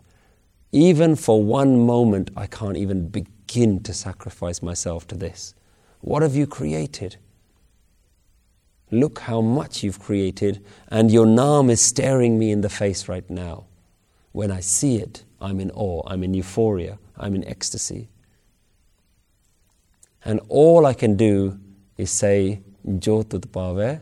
[0.74, 5.56] Even for one moment, I can't even begin to sacrifice myself to this.
[6.02, 7.16] What have you created?
[8.92, 13.28] Look how much you've created, and your Naam is staring me in the face right
[13.30, 13.66] now.
[14.34, 18.10] When I see it, I'm in awe, I'm in euphoria, I'm in ecstasy.
[20.24, 21.60] And all I can do
[21.98, 22.62] is say,
[23.00, 24.02] Jo pave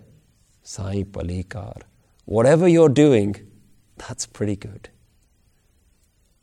[0.64, 1.82] Sai Palikar.
[2.26, 3.36] Whatever you're doing,
[3.98, 4.90] that's pretty good.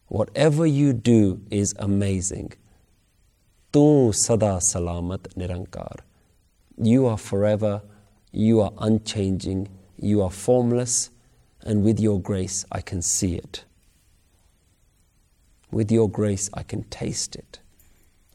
[0.09, 2.53] Whatever you do is amazing.
[3.73, 5.99] Tu sada salamat nirankar.
[6.79, 7.83] You are forever,
[8.36, 9.68] you are unchanging,
[9.98, 11.10] you are formless,
[11.64, 13.64] and with your grace I can see it.
[15.72, 17.60] With your grace I can taste it.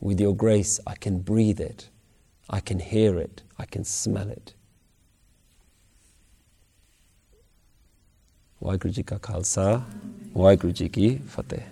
[0.01, 1.89] With your grace I can breathe it.
[2.49, 3.43] I can hear it.
[3.59, 4.53] I can smell it.
[8.63, 9.65] Waheguru ji ਕਾ ਖਾਲਸਾ
[10.37, 11.70] ਵਾਹਿਗੁਰੂ ਜੀ ਕੀ ਫਤਿਹ